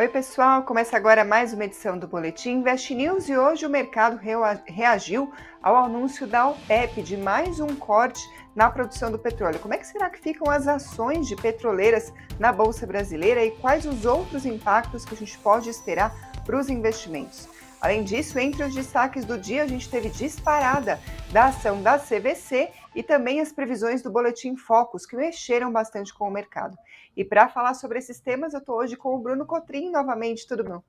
Oi, 0.00 0.08
pessoal. 0.08 0.62
Começa 0.62 0.96
agora 0.96 1.26
mais 1.26 1.52
uma 1.52 1.66
edição 1.66 1.98
do 1.98 2.08
Boletim 2.08 2.52
Invest 2.52 2.94
News 2.94 3.28
e 3.28 3.36
hoje 3.36 3.66
o 3.66 3.68
mercado 3.68 4.18
reagiu 4.64 5.30
ao 5.62 5.76
anúncio 5.76 6.26
da 6.26 6.48
OPEP 6.48 7.02
de 7.02 7.18
mais 7.18 7.60
um 7.60 7.76
corte 7.76 8.22
na 8.56 8.70
produção 8.70 9.12
do 9.12 9.18
petróleo. 9.18 9.58
Como 9.58 9.74
é 9.74 9.76
que 9.76 9.86
será 9.86 10.08
que 10.08 10.18
ficam 10.18 10.50
as 10.50 10.66
ações 10.66 11.28
de 11.28 11.36
petroleiras 11.36 12.14
na 12.38 12.50
Bolsa 12.50 12.86
Brasileira 12.86 13.44
e 13.44 13.50
quais 13.50 13.84
os 13.84 14.06
outros 14.06 14.46
impactos 14.46 15.04
que 15.04 15.14
a 15.14 15.18
gente 15.18 15.36
pode 15.36 15.68
esperar 15.68 16.14
para 16.46 16.58
os 16.58 16.70
investimentos? 16.70 17.46
Além 17.80 18.04
disso, 18.04 18.38
entre 18.38 18.62
os 18.62 18.74
destaques 18.74 19.24
do 19.24 19.38
dia, 19.38 19.62
a 19.62 19.66
gente 19.66 19.88
teve 19.88 20.10
disparada 20.10 21.00
da 21.32 21.46
ação 21.46 21.80
da 21.80 21.98
CVC 21.98 22.70
e 22.94 23.02
também 23.02 23.40
as 23.40 23.52
previsões 23.52 24.02
do 24.02 24.10
Boletim 24.10 24.54
Focus, 24.54 25.06
que 25.06 25.16
mexeram 25.16 25.72
bastante 25.72 26.12
com 26.12 26.28
o 26.28 26.30
mercado. 26.30 26.76
E 27.16 27.24
para 27.24 27.48
falar 27.48 27.72
sobre 27.72 27.98
esses 27.98 28.20
temas, 28.20 28.52
eu 28.52 28.60
estou 28.60 28.76
hoje 28.76 28.96
com 28.96 29.14
o 29.14 29.18
Bruno 29.18 29.46
Cotrim 29.46 29.90
novamente. 29.90 30.46
Tudo 30.46 30.62
bom? 30.62 30.82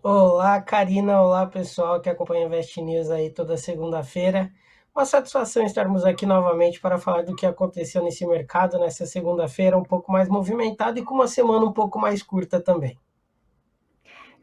Olá, 0.00 0.60
Karina. 0.60 1.20
Olá, 1.20 1.46
pessoal 1.46 2.00
que 2.00 2.08
acompanha 2.08 2.46
Invest 2.46 2.80
News 2.80 3.10
aí 3.10 3.30
toda 3.30 3.56
segunda-feira. 3.56 4.52
Uma 4.94 5.04
satisfação 5.04 5.64
estarmos 5.64 6.04
aqui 6.04 6.24
novamente 6.24 6.80
para 6.80 6.98
falar 6.98 7.22
do 7.22 7.34
que 7.34 7.44
aconteceu 7.44 8.04
nesse 8.04 8.24
mercado 8.24 8.78
nessa 8.78 9.04
segunda-feira, 9.04 9.76
um 9.76 9.82
pouco 9.82 10.12
mais 10.12 10.28
movimentado 10.28 11.00
e 11.00 11.02
com 11.02 11.14
uma 11.14 11.26
semana 11.26 11.64
um 11.64 11.72
pouco 11.72 11.98
mais 11.98 12.22
curta 12.22 12.60
também. 12.60 12.96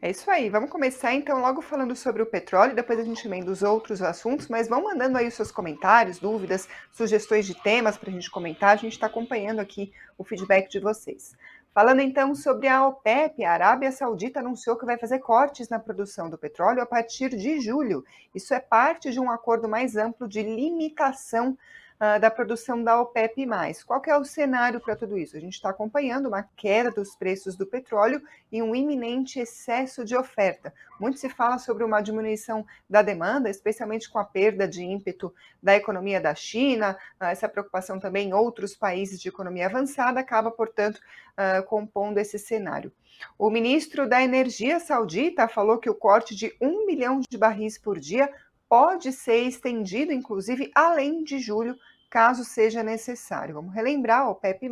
É 0.04 0.10
isso 0.10 0.28
aí. 0.28 0.50
Vamos 0.50 0.68
começar 0.68 1.14
então 1.14 1.40
logo 1.40 1.62
falando 1.62 1.94
sobre 1.94 2.20
o 2.22 2.26
petróleo, 2.26 2.74
depois 2.74 2.98
a 2.98 3.04
gente 3.04 3.24
emenda 3.24 3.52
os 3.52 3.62
outros 3.62 4.02
assuntos, 4.02 4.48
mas 4.48 4.68
vão 4.68 4.82
mandando 4.82 5.16
aí 5.16 5.28
os 5.28 5.34
seus 5.34 5.52
comentários, 5.52 6.18
dúvidas, 6.18 6.68
sugestões 6.90 7.46
de 7.46 7.54
temas 7.54 7.96
para 7.96 8.10
a 8.10 8.12
gente 8.12 8.28
comentar. 8.28 8.70
A 8.70 8.76
gente 8.76 8.94
está 8.94 9.06
acompanhando 9.06 9.60
aqui 9.60 9.92
o 10.18 10.24
feedback 10.24 10.68
de 10.68 10.80
vocês. 10.80 11.36
Falando 11.72 12.00
então 12.00 12.34
sobre 12.34 12.66
a 12.66 12.84
OPEP, 12.84 13.44
a 13.44 13.52
Arábia 13.52 13.92
Saudita 13.92 14.40
anunciou 14.40 14.76
que 14.76 14.84
vai 14.84 14.98
fazer 14.98 15.20
cortes 15.20 15.68
na 15.68 15.78
produção 15.78 16.28
do 16.28 16.36
petróleo 16.36 16.82
a 16.82 16.86
partir 16.86 17.28
de 17.28 17.60
julho. 17.60 18.04
Isso 18.34 18.52
é 18.52 18.58
parte 18.58 19.12
de 19.12 19.20
um 19.20 19.30
acordo 19.30 19.68
mais 19.68 19.96
amplo 19.96 20.26
de 20.26 20.42
limitação 20.42 21.56
uh, 22.02 22.18
da 22.18 22.30
produção 22.30 22.82
da 22.82 23.00
OPEP+. 23.00 23.46
Qual 23.86 24.02
é 24.06 24.16
o 24.18 24.24
cenário 24.24 24.80
para 24.80 24.96
tudo 24.96 25.16
isso? 25.16 25.36
A 25.36 25.40
gente 25.40 25.54
está 25.54 25.70
acompanhando 25.70 26.26
uma 26.26 26.42
queda 26.56 26.90
dos 26.90 27.14
preços 27.14 27.54
do 27.54 27.64
petróleo 27.64 28.20
e 28.50 28.60
um 28.60 28.74
iminente 28.74 29.38
excesso 29.38 30.04
de 30.04 30.16
oferta. 30.16 30.74
Muito 30.98 31.18
se 31.18 31.28
fala 31.28 31.58
sobre 31.58 31.84
uma 31.84 32.00
diminuição 32.00 32.66
da 32.90 33.02
demanda, 33.02 33.48
especialmente 33.48 34.10
com 34.10 34.18
a 34.18 34.24
perda 34.24 34.66
de 34.66 34.82
ímpeto 34.82 35.32
da 35.62 35.76
economia 35.76 36.20
da 36.20 36.34
China, 36.34 36.98
uh, 37.20 37.26
essa 37.26 37.48
preocupação 37.48 38.00
também 38.00 38.30
em 38.30 38.34
outros 38.34 38.74
países 38.74 39.20
de 39.20 39.28
economia 39.28 39.66
avançada 39.66 40.18
acaba, 40.18 40.50
portanto, 40.50 40.96
uh, 40.96 41.62
compondo 41.66 42.18
esse 42.18 42.38
cenário. 42.38 42.92
O 43.38 43.50
ministro 43.50 44.08
da 44.08 44.20
Energia 44.20 44.80
saudita 44.80 45.46
falou 45.46 45.78
que 45.78 45.88
o 45.88 45.94
corte 45.94 46.34
de 46.34 46.52
um 46.60 46.84
milhão 46.84 47.20
de 47.20 47.38
barris 47.38 47.78
por 47.78 48.00
dia 48.00 48.28
pode 48.72 49.12
ser 49.12 49.42
estendido, 49.42 50.12
inclusive, 50.12 50.70
além 50.74 51.22
de 51.22 51.38
julho, 51.38 51.76
caso 52.12 52.44
seja 52.44 52.82
necessário. 52.82 53.54
Vamos 53.54 53.74
relembrar, 53.74 54.20
a 54.20 54.28
OPEP+, 54.28 54.70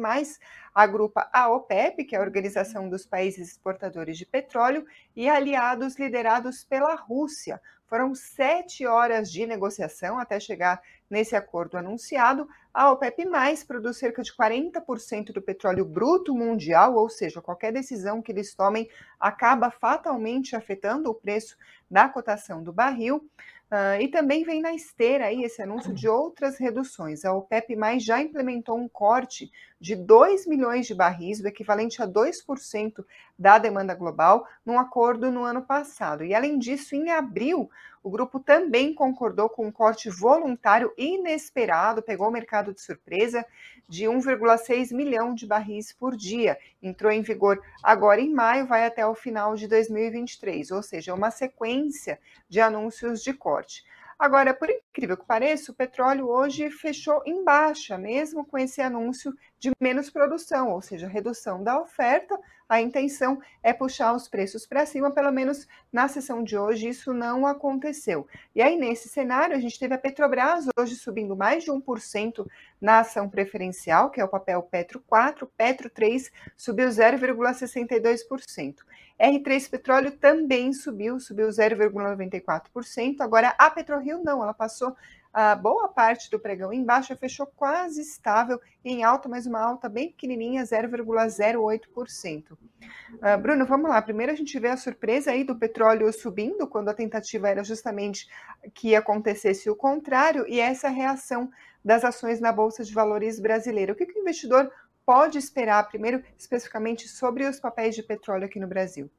agrupa 0.75 1.27
a 1.33 1.49
OPEP, 1.49 2.05
que 2.05 2.15
é 2.15 2.19
a 2.19 2.23
Organização 2.23 2.87
dos 2.87 3.07
Países 3.07 3.49
Exportadores 3.49 4.19
de 4.19 4.27
Petróleo, 4.27 4.85
e 5.17 5.27
aliados 5.27 5.99
liderados 5.99 6.65
pela 6.65 6.95
Rússia. 6.95 7.59
Foram 7.87 8.15
sete 8.15 8.87
horas 8.87 9.33
de 9.33 9.47
negociação 9.47 10.19
até 10.19 10.39
chegar 10.39 10.83
nesse 11.09 11.35
acordo 11.35 11.79
anunciado. 11.79 12.47
A 12.75 12.93
OPEP+, 12.93 13.27
produz 13.67 13.97
cerca 13.97 14.23
de 14.23 14.37
40% 14.37 15.33
do 15.33 15.41
petróleo 15.41 15.87
bruto 15.87 16.35
mundial, 16.35 16.95
ou 16.95 17.09
seja, 17.09 17.41
qualquer 17.41 17.73
decisão 17.73 18.21
que 18.21 18.31
eles 18.31 18.55
tomem 18.55 18.87
acaba 19.19 19.71
fatalmente 19.71 20.55
afetando 20.55 21.09
o 21.09 21.15
preço 21.15 21.57
da 21.91 22.07
cotação 22.07 22.63
do 22.63 22.71
barril. 22.71 23.27
Uh, 23.71 24.03
e 24.03 24.09
também 24.09 24.43
vem 24.43 24.61
na 24.61 24.75
esteira 24.75 25.27
aí 25.27 25.45
esse 25.45 25.63
anúncio 25.63 25.95
de 25.95 26.09
outras 26.09 26.59
reduções. 26.59 27.25
A 27.25 27.33
OPEP 27.33 27.77
mais 27.77 28.03
já 28.05 28.21
implementou 28.21 28.77
um 28.77 28.89
corte 28.89 29.51
de 29.81 29.97
2 29.97 30.47
milhões 30.47 30.87
de 30.87 30.95
barris, 30.95 31.41
o 31.41 31.49
equivalente 31.49 32.03
a 32.03 32.07
2% 32.07 33.05
da 33.39 33.59
demanda 33.59 33.95
global, 33.95 34.47
num 34.65 34.79
acordo 34.79 35.31
no 35.31 35.43
ano 35.43 35.63
passado. 35.63 36.23
E 36.23 36.35
além 36.35 36.59
disso, 36.59 36.95
em 36.95 37.11
abril, 37.11 37.71
o 38.03 38.11
grupo 38.11 38.39
também 38.39 38.95
concordou 38.95 39.49
com 39.49 39.67
um 39.67 39.73
corte 39.73 40.11
voluntário 40.11 40.93
inesperado, 40.97 42.03
pegou 42.03 42.29
o 42.29 42.33
mercado 42.33 42.75
de 42.75 42.81
surpresa, 42.81 43.45
de 43.89 44.05
1,6 44.05 44.95
milhão 44.95 45.35
de 45.35 45.47
barris 45.47 45.93
por 45.93 46.15
dia. 46.15 46.59
Entrou 46.83 47.11
em 47.11 47.23
vigor 47.23 47.61
agora 47.83 48.21
em 48.21 48.33
maio, 48.33 48.67
vai 48.67 48.85
até 48.85 49.07
o 49.07 49.15
final 49.15 49.55
de 49.55 49.67
2023, 49.67 50.71
ou 50.71 50.83
seja, 50.83 51.15
uma 51.15 51.31
sequência 51.31 52.21
de 52.49 52.61
anúncios 52.61 53.23
de 53.23 53.33
corte. 53.33 53.83
Agora, 54.21 54.53
por 54.53 54.69
incrível 54.69 55.17
que 55.17 55.25
pareça, 55.25 55.73
o 55.73 55.75
petróleo 55.75 56.29
hoje 56.29 56.71
fechou 56.71 57.23
em 57.25 57.43
baixa, 57.43 57.97
mesmo 57.97 58.45
com 58.45 58.59
esse 58.59 58.83
anúncio 58.83 59.35
de 59.61 59.71
menos 59.79 60.11
produção, 60.11 60.71
ou 60.71 60.81
seja, 60.81 61.07
redução 61.07 61.63
da 61.63 61.79
oferta. 61.79 62.37
A 62.67 62.81
intenção 62.81 63.43
é 63.63 63.73
puxar 63.75 64.15
os 64.15 64.27
preços 64.27 64.65
para 64.65 64.87
cima, 64.87 65.11
pelo 65.11 65.31
menos 65.31 65.69
na 65.93 66.09
sessão 66.09 66.43
de 66.43 66.57
hoje 66.57 66.89
isso 66.89 67.13
não 67.13 67.47
aconteceu. 67.47 68.27
E 68.55 68.63
aí, 68.63 68.77
nesse 68.77 69.09
cenário, 69.09 69.55
a 69.55 69.61
gente 69.61 69.79
teve 69.79 69.93
a 69.93 69.99
Petrobras 69.99 70.67
hoje 70.79 70.97
subindo 70.97 71.37
mais 71.37 71.63
de 71.63 71.71
1% 71.71 72.47
na 72.81 73.01
ação 73.01 73.29
preferencial, 73.29 74.09
que 74.11 74.21
é 74.21 74.25
o 74.25 74.29
papel 74.29 74.63
Petro 74.63 75.01
4, 75.07 75.47
Petro 75.57 75.91
3 75.91 76.33
subiu 76.57 76.89
0,62%. 76.89 78.77
R3 79.21 79.69
Petróleo 79.69 80.13
também 80.13 80.73
subiu, 80.73 81.21
subiu 81.21 81.49
0,94%. 81.49 83.17
Agora 83.21 83.55
a 83.59 83.69
PetroRio 83.69 84.23
não, 84.25 84.43
ela 84.43 84.55
passou 84.55 84.97
a 85.33 85.55
boa 85.55 85.89
parte 85.89 86.31
do 86.31 86.41
pregão 86.41 86.73
em 86.73 86.85
baixa, 86.85 87.17
fechou 87.17 87.47
quase 87.47 88.01
estável 88.01 88.61
em 88.85 89.05
alta, 89.05 89.29
mas 89.29 89.47
uma 89.47 89.61
alta 89.61 89.89
bem 89.89 90.09
pequenininha, 90.09 90.65
0,08%. 90.65 92.53
Uh, 92.53 93.39
Bruno, 93.41 93.65
vamos 93.65 93.91
lá. 93.91 94.03
Primeiro 94.03 94.33
a 94.33 94.35
gente 94.35 94.59
vê 94.59 94.69
a 94.69 94.77
surpresa 94.77 95.31
aí 95.31 95.45
do 95.45 95.57
petróleo 95.57 96.13
subindo, 96.13 96.67
quando 96.67 96.89
a 96.89 96.95
tentativa 96.95 97.49
era 97.49 97.63
justamente 97.63 98.29
que 98.75 98.95
acontecesse 98.95 99.71
o 99.71 99.77
contrário, 99.77 100.47
e 100.49 100.59
essa 100.59 100.89
reação 100.89 101.51
das 101.85 102.05
ações 102.05 102.41
na 102.41 102.53
Bolsa 102.53 102.85
de 102.85 102.93
Valores 102.93 103.39
brasileira. 103.39 103.93
O 103.93 103.97
que, 103.97 104.07
que 104.07 104.19
o 104.19 104.23
investidor 104.23 104.71
pode 105.07 105.39
esperar, 105.39 105.89
primeiro, 105.89 106.23
especificamente 106.37 107.09
sobre 107.09 107.45
os 107.45 107.59
papéis 107.59 107.95
de 107.95 108.03
petróleo 108.03 108.45
aqui 108.45 108.61
no 108.61 108.67
Brasil? 108.67 109.11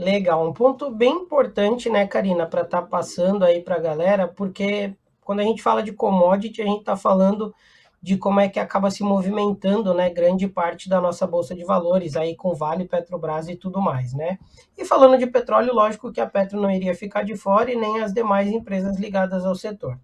Legal, 0.00 0.48
um 0.48 0.50
ponto 0.54 0.90
bem 0.90 1.12
importante, 1.12 1.90
né, 1.90 2.06
Karina, 2.06 2.46
para 2.46 2.62
estar 2.62 2.80
tá 2.80 2.86
passando 2.86 3.44
aí 3.44 3.60
para 3.60 3.76
a 3.76 3.78
galera, 3.78 4.26
porque 4.26 4.96
quando 5.20 5.40
a 5.40 5.42
gente 5.42 5.62
fala 5.62 5.82
de 5.82 5.92
commodity, 5.92 6.62
a 6.62 6.64
gente 6.64 6.80
está 6.80 6.96
falando 6.96 7.54
de 8.00 8.16
como 8.16 8.40
é 8.40 8.48
que 8.48 8.58
acaba 8.58 8.90
se 8.90 9.02
movimentando, 9.02 9.92
né, 9.92 10.08
grande 10.08 10.48
parte 10.48 10.88
da 10.88 11.02
nossa 11.02 11.26
bolsa 11.26 11.54
de 11.54 11.66
valores 11.66 12.16
aí 12.16 12.34
com 12.34 12.54
Vale, 12.54 12.88
Petrobras 12.88 13.46
e 13.50 13.56
tudo 13.56 13.78
mais, 13.78 14.14
né? 14.14 14.38
E 14.74 14.86
falando 14.86 15.18
de 15.18 15.26
petróleo, 15.26 15.74
lógico 15.74 16.10
que 16.10 16.18
a 16.22 16.26
Petro 16.26 16.58
não 16.58 16.70
iria 16.70 16.94
ficar 16.94 17.22
de 17.22 17.36
fora 17.36 17.70
e 17.70 17.76
nem 17.76 18.00
as 18.00 18.14
demais 18.14 18.50
empresas 18.50 18.98
ligadas 18.98 19.44
ao 19.44 19.54
setor. 19.54 20.00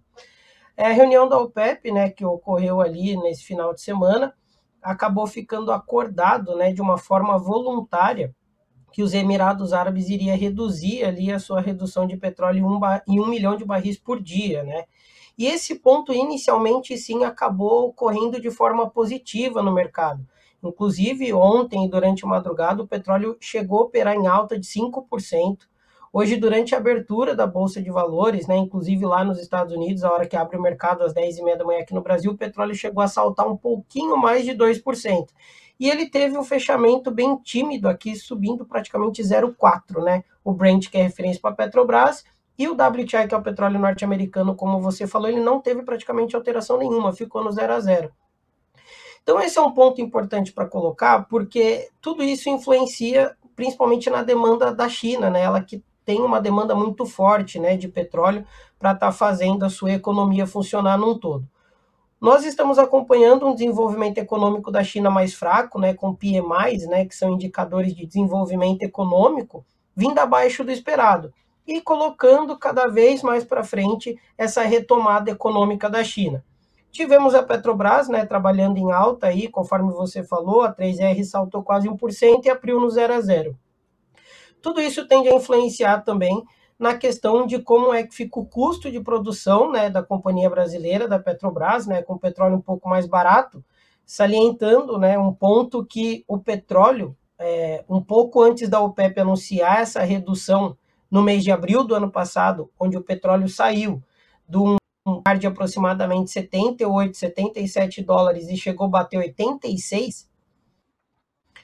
É, 0.77 0.85
a 0.85 0.93
reunião 0.93 1.27
da 1.27 1.39
OPEP, 1.39 1.91
né, 1.91 2.11
que 2.11 2.23
ocorreu 2.23 2.81
ali 2.81 3.17
nesse 3.17 3.43
final 3.43 3.73
de 3.73 3.81
semana, 3.81 4.31
acabou 4.79 5.25
ficando 5.25 5.71
acordado, 5.71 6.55
né, 6.55 6.71
de 6.71 6.83
uma 6.83 6.99
forma 6.99 7.35
voluntária, 7.39 8.31
que 8.91 9.03
os 9.03 9.13
Emirados 9.13 9.73
Árabes 9.73 10.09
iria 10.09 10.35
reduzir 10.35 11.03
ali 11.03 11.31
a 11.31 11.39
sua 11.39 11.61
redução 11.61 12.07
de 12.07 12.17
petróleo 12.17 12.59
em 13.07 13.13
um, 13.13 13.23
um 13.23 13.27
milhão 13.27 13.55
de 13.55 13.65
barris 13.65 13.97
por 13.97 14.21
dia, 14.21 14.63
né? 14.63 14.85
E 15.37 15.45
esse 15.45 15.75
ponto 15.75 16.11
inicialmente 16.13 16.97
sim 16.97 17.23
acabou 17.23 17.89
ocorrendo 17.89 18.41
de 18.41 18.49
forma 18.49 18.89
positiva 18.89 19.61
no 19.61 19.71
mercado. 19.71 20.25
Inclusive, 20.63 21.31
ontem, 21.33 21.87
durante 21.87 22.25
a 22.25 22.27
madrugada, 22.27 22.81
o 22.81 22.87
petróleo 22.87 23.37
chegou 23.39 23.79
a 23.79 23.83
operar 23.83 24.15
em 24.15 24.25
alta 24.25 24.59
de 24.59 24.65
5%, 24.65 25.67
Hoje, 26.11 26.37
durante 26.37 26.73
a 26.73 26.77
abertura 26.77 27.35
da 27.35 27.45
Bolsa 27.45 27.81
de 27.81 27.91
Valores, 27.91 28.47
né, 28.47 28.57
inclusive 28.57 29.05
lá 29.05 29.23
nos 29.23 29.39
Estados 29.39 29.73
Unidos, 29.73 30.03
a 30.03 30.11
hora 30.11 30.25
que 30.25 30.37
abre 30.37 30.57
o 30.57 30.61
mercado 30.61 31.03
às 31.03 31.13
10h30 31.13 31.57
da 31.57 31.65
manhã 31.65 31.81
aqui 31.81 31.93
no 31.93 32.01
Brasil, 32.01 32.31
o 32.31 32.37
petróleo 32.37 32.73
chegou 32.73 33.03
a 33.03 33.07
saltar 33.07 33.47
um 33.47 33.57
pouquinho 33.57 34.17
mais 34.17 34.45
de 34.45 34.53
2%. 34.53 35.27
E 35.79 35.89
ele 35.89 36.09
teve 36.09 36.37
um 36.37 36.43
fechamento 36.43 37.11
bem 37.11 37.37
tímido 37.37 37.87
aqui, 37.87 38.15
subindo 38.15 38.65
praticamente 38.65 39.21
0,4%, 39.21 40.03
né? 40.03 40.23
O 40.43 40.51
Brent, 40.51 40.89
que 40.89 40.97
é 40.97 41.03
referência 41.03 41.39
para 41.41 41.51
a 41.51 41.55
Petrobras, 41.55 42.23
e 42.57 42.67
o 42.67 42.73
WTI, 42.73 43.27
que 43.27 43.35
é 43.35 43.37
o 43.37 43.43
petróleo 43.43 43.79
norte-americano, 43.79 44.55
como 44.55 44.81
você 44.81 45.05
falou, 45.05 45.29
ele 45.29 45.39
não 45.39 45.61
teve 45.61 45.83
praticamente 45.83 46.35
alteração 46.35 46.77
nenhuma, 46.77 47.13
ficou 47.13 47.43
no 47.43 47.51
0 47.51 47.73
a 47.73 47.79
0. 47.79 48.11
Então, 49.21 49.39
esse 49.39 49.59
é 49.59 49.61
um 49.61 49.73
ponto 49.73 50.01
importante 50.01 50.51
para 50.51 50.65
colocar, 50.65 51.27
porque 51.27 51.89
tudo 52.01 52.23
isso 52.23 52.49
influencia 52.49 53.35
principalmente 53.55 54.09
na 54.09 54.23
demanda 54.23 54.73
da 54.73 54.87
China, 54.87 55.29
né? 55.29 55.41
Ela 55.41 55.61
que 55.61 55.83
tem 56.05 56.21
uma 56.21 56.39
demanda 56.39 56.73
muito 56.73 57.05
forte 57.05 57.59
né, 57.59 57.75
de 57.75 57.89
petróleo 57.89 58.45
para 58.79 58.93
estar 58.93 59.07
tá 59.07 59.11
fazendo 59.11 59.65
a 59.65 59.69
sua 59.69 59.91
economia 59.91 60.47
funcionar 60.47 60.97
num 60.97 61.19
todo. 61.19 61.45
Nós 62.19 62.43
estamos 62.43 62.79
acompanhando 62.79 63.45
um 63.45 63.53
desenvolvimento 63.53 64.17
econômico 64.17 64.71
da 64.71 64.83
China 64.83 65.11
mais 65.11 65.35
fraco, 65.35 65.79
né, 65.79 65.93
com 65.93 66.15
PMIs, 66.15 66.87
né, 66.87 67.05
que 67.05 67.15
são 67.15 67.33
indicadores 67.33 67.95
de 67.95 68.07
desenvolvimento 68.07 68.81
econômico, 68.81 69.63
vindo 69.95 70.17
abaixo 70.17 70.63
do 70.63 70.71
esperado 70.71 71.31
e 71.67 71.79
colocando 71.79 72.57
cada 72.57 72.87
vez 72.87 73.21
mais 73.21 73.43
para 73.43 73.63
frente 73.63 74.19
essa 74.35 74.63
retomada 74.63 75.29
econômica 75.29 75.87
da 75.87 76.03
China. 76.03 76.43
Tivemos 76.91 77.35
a 77.35 77.43
Petrobras, 77.43 78.09
né, 78.09 78.25
trabalhando 78.25 78.77
em 78.77 78.91
alta 78.91 79.27
aí, 79.27 79.47
conforme 79.47 79.93
você 79.93 80.23
falou, 80.23 80.63
a 80.63 80.73
3R 80.73 81.23
saltou 81.23 81.61
quase 81.61 81.87
1% 81.87 82.45
e 82.45 82.49
abriu 82.49 82.79
no 82.79 82.89
0 82.89 83.13
a 83.13 83.21
0. 83.21 83.55
Tudo 84.59 84.81
isso 84.81 85.07
tende 85.07 85.29
a 85.29 85.35
influenciar 85.35 86.03
também 86.03 86.43
na 86.79 86.95
questão 86.95 87.47
de 87.47 87.59
como 87.59 87.93
é 87.93 88.03
que 88.03 88.13
fica 88.13 88.39
o 88.39 88.45
custo 88.45 88.91
de 88.91 88.99
produção 88.99 89.71
né, 89.71 89.89
da 89.89 90.03
companhia 90.03 90.49
brasileira, 90.49 91.07
da 91.07 91.17
Petrobras, 91.17 91.87
né, 91.87 92.03
com 92.03 92.17
petróleo 92.17 92.57
um 92.57 92.61
pouco 92.61 92.87
mais 92.87 93.07
barato, 93.07 93.63
salientando 94.05 94.97
né, 94.97 95.17
um 95.17 95.33
ponto 95.33 95.83
que 95.83 96.23
o 96.27 96.37
petróleo, 96.37 97.17
é, 97.39 97.83
um 97.89 98.01
pouco 98.01 98.41
antes 98.41 98.69
da 98.69 98.79
OPEP 98.79 99.19
anunciar 99.19 99.81
essa 99.81 100.01
redução 100.03 100.77
no 101.09 101.23
mês 101.23 101.43
de 101.43 101.51
abril 101.51 101.83
do 101.83 101.95
ano 101.95 102.11
passado, 102.11 102.69
onde 102.79 102.95
o 102.95 103.03
petróleo 103.03 103.49
saiu 103.49 104.03
de 104.47 104.57
um 104.57 104.77
mar 105.25 105.37
de 105.37 105.47
aproximadamente 105.47 106.29
78, 106.31 107.17
77 107.17 108.03
dólares 108.03 108.49
e 108.49 108.57
chegou 108.57 108.87
a 108.87 108.89
bater 108.89 109.17
86, 109.17 110.29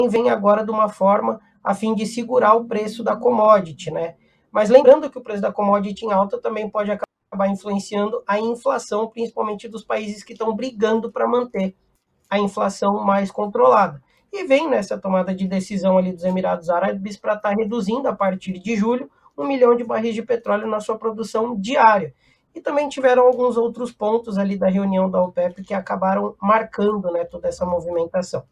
vem 0.10 0.30
agora 0.30 0.66
de 0.66 0.72
uma 0.72 0.90
forma 0.90 1.40
a 1.64 1.74
fim 1.74 1.94
de 1.94 2.06
segurar 2.06 2.56
o 2.56 2.66
preço 2.66 3.04
da 3.04 3.16
commodity, 3.16 3.92
né? 3.92 4.16
Mas 4.54 4.70
lembrando 4.70 5.10
que 5.10 5.18
o 5.18 5.22
preço 5.22 5.42
da 5.42 5.52
commodity 5.52 6.06
em 6.06 6.12
alta 6.12 6.40
também 6.40 6.70
pode 6.70 6.92
acabar 6.92 7.48
influenciando 7.50 8.22
a 8.28 8.40
inflação, 8.40 9.08
principalmente 9.08 9.68
dos 9.68 9.84
países 9.84 10.24
que 10.24 10.34
estão 10.34 10.56
brigando 10.56 11.12
para 11.12 11.28
manter 11.28 11.76
a 12.30 12.38
inflação 12.38 13.04
mais 13.04 13.32
controlada. 13.32 14.00
E 14.32 14.44
vem 14.44 14.70
nessa 14.70 14.96
tomada 14.96 15.34
de 15.34 15.48
decisão 15.48 15.98
ali 15.98 16.14
dos 16.14 16.24
Emirados 16.24 16.70
Árabes 16.70 17.18
para 17.18 17.34
estar 17.34 17.50
tá 17.50 17.56
reduzindo 17.56 18.08
a 18.08 18.16
partir 18.16 18.60
de 18.60 18.76
julho 18.76 19.10
um 19.36 19.48
milhão 19.48 19.76
de 19.76 19.84
barris 19.84 20.14
de 20.14 20.22
petróleo 20.22 20.68
na 20.68 20.80
sua 20.80 21.00
produção 21.00 21.60
diária. 21.60 22.14
E 22.54 22.62
também 22.62 22.88
tiveram 22.88 23.26
alguns 23.26 23.58
outros 23.58 23.92
pontos 23.92 24.38
ali 24.38 24.56
da 24.56 24.70
reunião 24.70 25.10
da 25.10 25.20
OPEP 25.20 25.64
que 25.64 25.74
acabaram 25.74 26.36
marcando 26.40 27.12
né, 27.12 27.26
toda 27.26 27.48
essa 27.48 27.66
movimentação. 27.66 28.44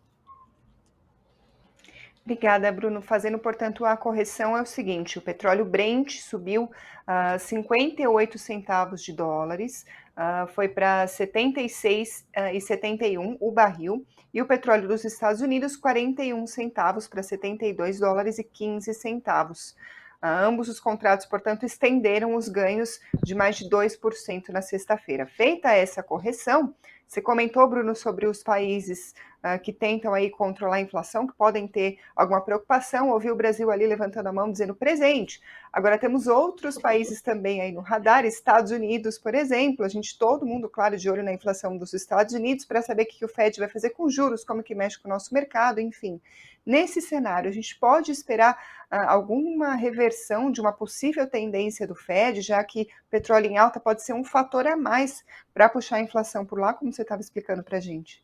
Obrigada, 2.24 2.72
Bruno. 2.72 3.02
Fazendo, 3.02 3.40
portanto, 3.40 3.84
a 3.84 3.98
correção 3.98 4.56
é 4.56 4.62
o 4.62 4.66
seguinte: 4.66 5.18
o 5.18 5.22
petróleo 5.22 5.66
Brent 5.66 6.20
subiu 6.20 6.66
uh, 6.66 7.40
58 7.40 8.38
centavos 8.38 9.04
de 9.04 9.12
dólares, 9.12 9.88
uh, 10.16 10.46
foi 10.54 10.70
para 10.70 11.06
76,71 11.06 13.34
uh, 13.34 13.38
o 13.40 13.52
barril, 13.52 14.06
e 14.34 14.42
o 14.42 14.46
petróleo 14.46 14.88
dos 14.88 15.04
Estados 15.04 15.42
Unidos 15.42 15.76
41 15.76 16.48
centavos 16.48 17.06
para 17.08 17.24
72 17.24 18.00
dólares 18.00 18.38
e 18.38 18.44
15 18.44 18.94
centavos. 18.94 19.76
Uh, 20.22 20.46
ambos 20.46 20.70
os 20.70 20.80
contratos, 20.80 21.26
portanto, 21.26 21.66
estenderam 21.66 22.36
os 22.36 22.48
ganhos 22.48 23.00
de 23.24 23.34
mais 23.34 23.56
de 23.56 23.68
2% 23.68 24.50
na 24.50 24.62
sexta-feira. 24.62 25.26
Feita 25.26 25.74
essa 25.74 26.04
correção, 26.04 26.76
você 27.12 27.22
comentou, 27.22 27.68
Bruno, 27.68 27.94
sobre 27.94 28.26
os 28.26 28.42
países 28.42 29.14
uh, 29.44 29.60
que 29.62 29.74
tentam 29.74 30.14
aí 30.14 30.30
controlar 30.30 30.78
a 30.78 30.80
inflação, 30.80 31.28
que 31.28 31.34
podem 31.34 31.68
ter 31.68 32.00
alguma 32.16 32.40
preocupação. 32.40 33.10
Ouvi 33.10 33.30
o 33.30 33.36
Brasil 33.36 33.70
ali 33.70 33.86
levantando 33.86 34.28
a 34.28 34.32
mão 34.32 34.50
dizendo 34.50 34.74
presente. 34.74 35.42
Agora 35.74 35.98
temos 35.98 36.26
outros 36.28 36.78
países 36.78 37.22
também 37.22 37.60
aí 37.60 37.74
no 37.74 37.82
radar, 37.82 38.24
Estados 38.24 38.72
Unidos, 38.72 39.18
por 39.18 39.36
exemplo. 39.36 39.84
A 39.84 39.90
gente, 39.90 40.18
todo 40.18 40.46
mundo, 40.46 40.70
claro, 40.70 40.96
de 40.96 41.10
olho 41.10 41.22
na 41.22 41.34
inflação 41.34 41.78
dos 41.78 41.92
Estados 41.92 42.34
Unidos 42.34 42.64
para 42.64 42.82
saber 42.82 43.04
o 43.04 43.06
que 43.08 43.26
o 43.26 43.28
Fed 43.28 43.60
vai 43.60 43.68
fazer 43.68 43.90
com 43.90 44.10
juros, 44.10 44.46
como 44.46 44.64
que 44.64 44.74
mexe 44.74 44.98
com 44.98 45.10
o 45.10 45.12
nosso 45.12 45.34
mercado, 45.34 45.82
enfim. 45.82 46.22
Nesse 46.66 47.02
cenário, 47.02 47.50
a 47.50 47.54
gente 47.54 47.78
pode 47.80 48.12
esperar 48.12 48.54
uh, 48.92 49.08
alguma 49.08 49.74
reversão 49.76 50.52
de 50.52 50.62
uma 50.62 50.72
possível 50.72 51.28
tendência 51.28 51.88
do 51.88 51.96
Fed, 51.96 52.42
já 52.42 52.64
que 52.64 52.88
petróleo 53.10 53.48
em 53.48 53.58
alta 53.58 53.80
pode 53.80 54.04
ser 54.04 54.14
um 54.14 54.24
fator 54.24 54.68
a 54.68 54.78
mais 54.78 55.26
para 55.54 55.68
puxar 55.68 55.98
a 55.98 56.02
inflação 56.02 56.46
por 56.46 56.60
lá, 56.60 56.74
como 56.74 56.94
você 56.94 57.02
estava 57.02 57.22
explicando 57.22 57.64
para 57.64 57.78
a 57.78 57.82
gente. 57.82 58.24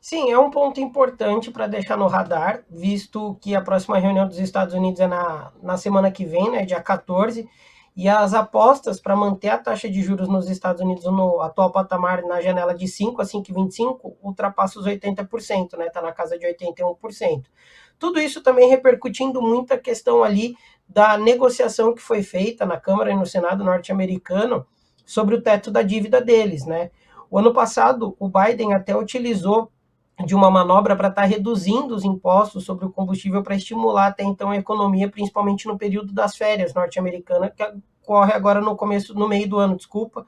Sim, 0.00 0.32
é 0.32 0.38
um 0.38 0.50
ponto 0.50 0.80
importante 0.80 1.50
para 1.50 1.68
deixar 1.68 1.96
no 1.96 2.08
radar, 2.08 2.64
visto 2.68 3.36
que 3.40 3.54
a 3.54 3.60
próxima 3.60 3.98
reunião 3.98 4.26
dos 4.26 4.38
Estados 4.38 4.74
Unidos 4.74 5.00
é 5.00 5.06
na, 5.06 5.52
na 5.62 5.76
semana 5.76 6.10
que 6.10 6.24
vem, 6.24 6.50
né, 6.50 6.64
dia 6.64 6.80
14, 6.80 7.48
e 7.94 8.08
as 8.08 8.32
apostas 8.32 9.00
para 9.00 9.14
manter 9.14 9.48
a 9.50 9.58
taxa 9.58 9.88
de 9.88 10.02
juros 10.02 10.28
nos 10.28 10.48
Estados 10.48 10.80
Unidos 10.80 11.04
no 11.04 11.42
atual 11.42 11.70
patamar 11.70 12.22
na 12.22 12.40
janela 12.40 12.74
de 12.74 12.88
5 12.88 13.20
a 13.20 13.24
5,25 13.24 14.14
ultrapassa 14.22 14.78
os 14.78 14.86
80%, 14.86 15.76
né? 15.76 15.86
Está 15.88 16.00
na 16.00 16.12
casa 16.12 16.38
de 16.38 16.46
81%. 16.46 17.44
Tudo 17.98 18.18
isso 18.18 18.42
também 18.42 18.68
repercutindo 18.68 19.42
muito 19.42 19.74
a 19.74 19.78
questão 19.78 20.24
ali 20.24 20.56
da 20.88 21.18
negociação 21.18 21.94
que 21.94 22.00
foi 22.00 22.22
feita 22.22 22.64
na 22.64 22.80
Câmara 22.80 23.12
e 23.12 23.16
no 23.16 23.26
Senado 23.26 23.62
norte-americano 23.62 24.66
sobre 25.04 25.34
o 25.34 25.42
teto 25.42 25.70
da 25.70 25.82
dívida 25.82 26.20
deles, 26.20 26.64
né? 26.64 26.90
O 27.30 27.38
ano 27.38 27.52
passado, 27.52 28.16
o 28.18 28.28
Biden 28.28 28.74
até 28.74 28.96
utilizou 28.96 29.70
de 30.24 30.34
uma 30.34 30.50
manobra 30.50 30.94
para 30.94 31.08
estar 31.08 31.22
tá 31.22 31.26
reduzindo 31.26 31.94
os 31.94 32.04
impostos 32.04 32.64
sobre 32.64 32.84
o 32.84 32.90
combustível 32.90 33.42
para 33.42 33.56
estimular 33.56 34.08
até 34.08 34.22
então 34.22 34.50
a 34.50 34.56
economia, 34.56 35.10
principalmente 35.10 35.66
no 35.66 35.78
período 35.78 36.12
das 36.12 36.36
férias 36.36 36.74
norte-americanas, 36.74 37.52
que 37.56 37.62
ocorre 38.02 38.32
agora 38.32 38.60
no 38.60 38.76
começo, 38.76 39.14
no 39.14 39.28
meio 39.28 39.48
do 39.48 39.58
ano, 39.58 39.76
desculpa, 39.76 40.26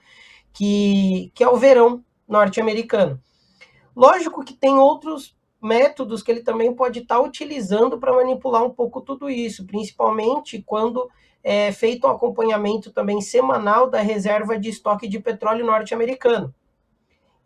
que, 0.53 1.31
que 1.35 1.45
é 1.45 1.49
o 1.49 1.57
verão 1.57 2.03
norte-americano. 2.27 3.21
Lógico 3.95 4.45
que 4.45 4.55
tem 4.55 4.79
outros 4.79 5.37
métodos 5.61 6.23
que 6.23 6.31
ele 6.31 6.43
também 6.43 6.75
pode 6.75 7.01
estar 7.01 7.17
tá 7.17 7.23
utilizando 7.23 7.99
para 7.99 8.13
manipular 8.13 8.65
um 8.65 8.71
pouco 8.71 9.01
tudo 9.01 9.31
isso, 9.31 9.67
principalmente 9.67 10.63
quando 10.63 11.09
é 11.43 11.71
feito 11.73 12.07
um 12.07 12.11
acompanhamento 12.11 12.91
também 12.91 13.21
semanal 13.21 13.89
da 13.89 14.01
reserva 14.01 14.59
de 14.59 14.71
estoque 14.71 15.07
de 15.07 15.21
petróleo 15.21 15.65
norte-americano. 15.65 16.55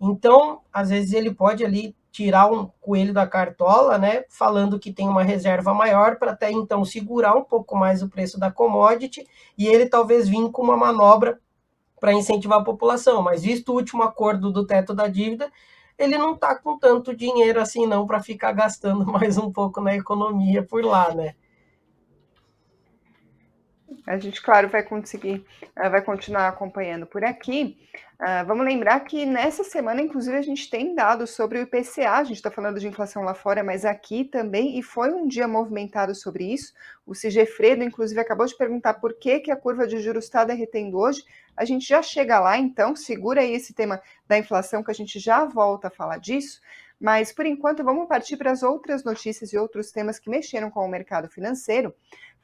Então, 0.01 0.61
às 0.73 0.91
vezes 0.91 1.13
ele 1.13 1.35
pode 1.35 1.65
ali 1.65 1.95
tirar 2.11 2.51
um 2.51 2.67
coelho 2.81 3.13
da 3.13 3.27
cartola, 3.27 3.99
né, 3.99 4.25
falando 4.29 4.79
que 4.79 4.93
tem 4.93 5.09
uma 5.09 5.23
reserva 5.23 5.75
maior 5.75 6.17
para 6.17 6.33
até 6.33 6.51
então 6.51 6.85
segurar 6.85 7.35
um 7.35 7.45
pouco 7.45 7.77
mais 7.77 8.03
o 8.03 8.09
preço 8.09 8.39
da 8.39 8.51
commodity 8.51 9.27
e 9.57 9.67
ele 9.67 9.87
talvez 9.87 10.29
vir 10.29 10.51
com 10.51 10.63
uma 10.63 10.77
manobra 10.77 11.39
para 12.01 12.13
incentivar 12.13 12.61
a 12.61 12.65
população. 12.65 13.23
Mas 13.23 13.43
visto 13.43 13.71
o 13.71 13.75
último 13.75 14.03
acordo 14.03 14.51
do 14.53 14.67
teto 14.67 14.95
da 14.95 15.09
dívida, 15.09 15.51
ele 15.99 16.17
não 16.17 16.35
está 16.35 16.55
com 16.57 16.79
tanto 16.79 17.15
dinheiro 17.15 17.61
assim 17.61 17.87
não 17.87 18.07
para 18.07 18.23
ficar 18.23 18.53
gastando 18.53 19.05
mais 19.11 19.37
um 19.37 19.53
pouco 19.53 19.81
na 19.81 19.95
economia 19.95 20.63
por 20.63 20.85
lá, 20.85 21.15
né? 21.15 21.35
A 24.07 24.19
gente, 24.19 24.43
claro, 24.43 24.69
vai 24.69 24.83
conseguir, 24.83 25.45
eh, 25.77 25.89
vai 25.89 26.03
continuar 26.03 26.49
acompanhando 26.49 27.07
por 27.07 27.25
aqui. 27.25 27.77
Uh, 28.21 28.45
vamos 28.47 28.67
lembrar 28.67 28.99
que 29.01 29.25
nessa 29.25 29.63
semana, 29.63 30.03
inclusive, 30.03 30.37
a 30.37 30.43
gente 30.43 30.69
tem 30.69 30.95
dados 30.95 31.31
sobre 31.31 31.59
o 31.59 31.63
IPCA. 31.63 32.11
A 32.11 32.25
gente 32.25 32.37
está 32.37 32.51
falando 32.51 32.81
de 32.81 32.89
inflação 32.89 33.23
lá 33.23 33.33
fora, 33.33 33.63
mas 33.63 33.85
aqui 33.85 34.25
também, 34.25 34.79
e 34.79 34.83
foi 34.83 35.13
um 35.13 35.29
dia 35.29 35.47
movimentado 35.47 36.15
sobre 36.15 36.53
isso. 36.53 36.75
O 37.07 37.15
Sigefredo, 37.15 37.85
inclusive, 37.85 38.21
acabou 38.21 38.45
de 38.45 38.57
perguntar 38.57 38.95
por 38.95 39.15
que, 39.15 39.41
que 39.41 39.51
a 39.53 39.57
curva 39.57 39.87
de 39.87 40.01
juros 40.01 40.25
está 40.25 40.45
derretendo 40.45 40.99
hoje. 40.99 41.23
A 41.57 41.65
gente 41.65 41.87
já 41.87 42.03
chega 42.03 42.41
lá, 42.41 42.59
então, 42.59 42.97
segura 42.97 43.41
aí 43.41 43.55
esse 43.55 43.73
tema 43.73 44.03
da 44.27 44.37
inflação, 44.37 44.83
que 44.83 44.91
a 44.91 44.95
gente 44.95 45.19
já 45.21 45.45
volta 45.45 45.87
a 45.87 45.91
falar 45.91 46.19
disso. 46.19 46.61
Mas, 47.01 47.33
por 47.33 47.47
enquanto, 47.47 47.85
vamos 47.85 48.09
partir 48.09 48.37
para 48.37 48.51
as 48.51 48.65
outras 48.65 49.05
notícias 49.05 49.53
e 49.53 49.59
outros 49.59 49.93
temas 49.93 50.19
que 50.19 50.29
mexeram 50.29 50.69
com 50.69 50.85
o 50.85 50.89
mercado 50.89 51.29
financeiro 51.29 51.95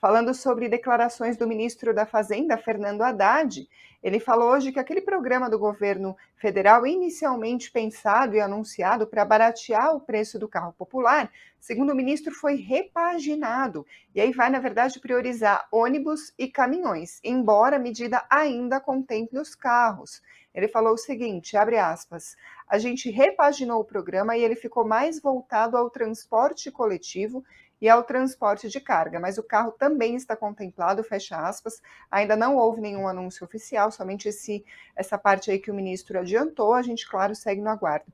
falando 0.05 0.35
sobre 0.35 0.69
declarações 0.69 1.35
do 1.35 1.49
ministro 1.49 1.95
da 1.95 2.05
Fazenda, 2.05 2.59
Fernando 2.59 3.01
Haddad. 3.01 3.67
Ele 4.03 4.21
falou 4.21 4.51
hoje 4.51 4.71
que 4.71 4.79
aquele 4.79 5.01
programa 5.01 5.49
do 5.49 5.59
governo 5.59 6.15
federal, 6.37 6.87
inicialmente 6.87 7.71
pensado 7.71 8.37
e 8.37 8.41
anunciado 8.43 9.07
para 9.07 9.25
baratear 9.25 9.97
o 9.97 10.01
preço 10.01 10.39
do 10.39 10.47
carro 10.47 10.75
popular, 10.75 11.33
segundo 11.59 11.95
o 11.95 11.97
ministro, 11.97 12.35
foi 12.35 12.57
repaginado. 12.57 13.87
E 14.15 14.21
aí 14.21 14.31
vai, 14.31 14.51
na 14.51 14.59
verdade, 14.59 15.01
priorizar 15.01 15.67
ônibus 15.73 16.35
e 16.39 16.49
caminhões, 16.49 17.19
embora 17.25 17.77
a 17.77 17.81
medida 17.81 18.23
ainda 18.29 18.81
contemple 18.81 19.39
os 19.39 19.55
carros. 19.55 20.21
Ele 20.55 20.69
falou 20.69 20.93
o 20.93 20.99
seguinte, 20.99 21.57
abre 21.57 21.79
aspas, 21.79 22.37
a 22.69 22.77
gente 22.77 23.11
repaginou 23.11 23.81
o 23.81 23.85
programa 23.85 24.37
e 24.37 24.45
ele 24.45 24.55
ficou 24.55 24.87
mais 24.87 25.19
voltado 25.19 25.79
ao 25.79 25.89
transporte 25.89 26.71
coletivo 26.71 27.43
e 27.81 27.89
ao 27.89 28.03
transporte 28.03 28.69
de 28.69 28.81
carga, 28.81 29.21
mas 29.21 29.39
o 29.39 29.43
carro 29.43 29.73
também 29.73 30.15
está 30.17 30.35
contemplado, 30.37 31.05
fecha 31.05 31.37
aspas. 31.37 31.83
Ainda 32.11 32.37
não 32.37 32.57
houve 32.57 32.81
nenhum 32.81 33.07
anúncio 33.07 33.45
oficial, 33.45 33.91
somente 33.91 34.29
esse, 34.29 34.65
essa 34.97 35.19
parte 35.19 35.51
aí 35.51 35.59
que 35.59 35.71
o 35.71 35.75
ministro 35.75 36.19
adiantou, 36.19 36.75
a 36.75 36.83
gente, 36.83 37.09
claro, 37.09 37.35
segue 37.35 37.61
no 37.61 37.71
aguardo. 37.71 38.07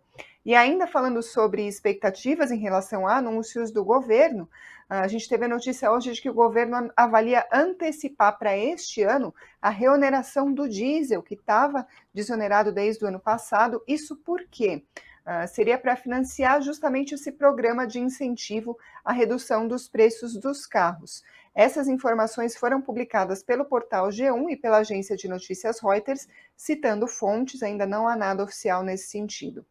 E 0.44 0.54
ainda 0.54 0.86
falando 0.86 1.22
sobre 1.22 1.66
expectativas 1.66 2.50
em 2.50 2.58
relação 2.58 3.06
a 3.06 3.16
anúncios 3.16 3.70
do 3.70 3.84
governo, 3.84 4.48
a 4.88 5.06
gente 5.06 5.28
teve 5.28 5.44
a 5.44 5.48
notícia 5.48 5.92
hoje 5.92 6.12
de 6.12 6.20
que 6.20 6.28
o 6.28 6.34
governo 6.34 6.90
avalia 6.96 7.46
antecipar 7.52 8.36
para 8.36 8.58
este 8.58 9.02
ano 9.02 9.32
a 9.62 9.70
reoneração 9.70 10.52
do 10.52 10.68
diesel, 10.68 11.22
que 11.22 11.34
estava 11.34 11.86
desonerado 12.12 12.72
desde 12.72 13.04
o 13.04 13.08
ano 13.08 13.20
passado. 13.20 13.80
Isso 13.86 14.16
por 14.16 14.44
quê? 14.50 14.82
Uh, 15.20 15.46
seria 15.46 15.78
para 15.78 15.96
financiar 15.96 16.62
justamente 16.62 17.14
esse 17.14 17.30
programa 17.30 17.86
de 17.86 18.00
incentivo 18.00 18.76
à 19.04 19.12
redução 19.12 19.68
dos 19.68 19.88
preços 19.88 20.36
dos 20.36 20.66
carros. 20.66 21.22
Essas 21.54 21.88
informações 21.88 22.56
foram 22.56 22.80
publicadas 22.80 23.42
pelo 23.42 23.64
portal 23.64 24.08
G1 24.08 24.50
e 24.50 24.56
pela 24.56 24.78
agência 24.78 25.16
de 25.16 25.28
notícias 25.28 25.80
Reuters, 25.80 26.28
citando 26.56 27.06
fontes, 27.06 27.62
ainda 27.62 27.86
não 27.86 28.08
há 28.08 28.16
nada 28.16 28.42
oficial 28.42 28.82
nesse 28.82 29.08
sentido. 29.08 29.64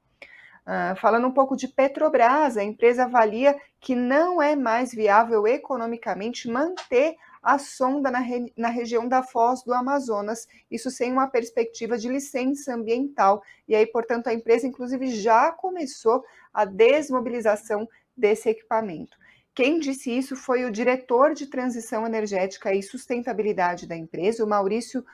Uh, 0.68 0.96
falando 0.98 1.28
um 1.28 1.32
pouco 1.32 1.56
de 1.56 1.68
Petrobras, 1.68 2.56
a 2.56 2.64
empresa 2.64 3.06
avalia 3.06 3.60
que 3.80 3.96
não 3.96 4.40
é 4.42 4.56
mais 4.56 4.92
viável 4.92 5.48
economicamente 5.48 6.48
manter 6.48 7.16
a 7.42 7.58
sonda 7.58 8.12
na, 8.12 8.20
re, 8.20 8.52
na, 8.56 8.70
região 8.70 9.08
da 9.08 9.24
Foz 9.24 9.64
do 9.64 9.74
Amazonas, 9.74 10.48
isso 10.70 10.92
sem 10.92 11.12
uma 11.12 11.28
perspectiva 11.28 11.98
de 11.98 12.10
licença 12.10 12.74
ambiental. 12.74 13.42
E 13.68 13.76
aí, 13.76 13.86
portanto, 13.88 14.28
a 14.28 14.34
empresa, 14.34 14.68
inclusive, 14.68 15.08
já 15.10 15.52
começou 15.52 16.24
a 16.54 16.66
desmobilização 16.66 17.88
desse 18.16 18.50
equipamento. 18.50 19.18
Quem 19.54 19.80
disse 19.80 20.12
isso 20.12 20.36
foi 20.36 20.66
o 20.66 20.72
diretor 20.72 21.34
de 21.34 21.48
transição 21.48 22.06
energética 22.06 22.74
e 22.74 22.84
sustentabilidade 22.84 23.88
da 23.88 23.96
empresa, 23.96 24.44
o 24.44 24.48
Maurício 24.48 25.06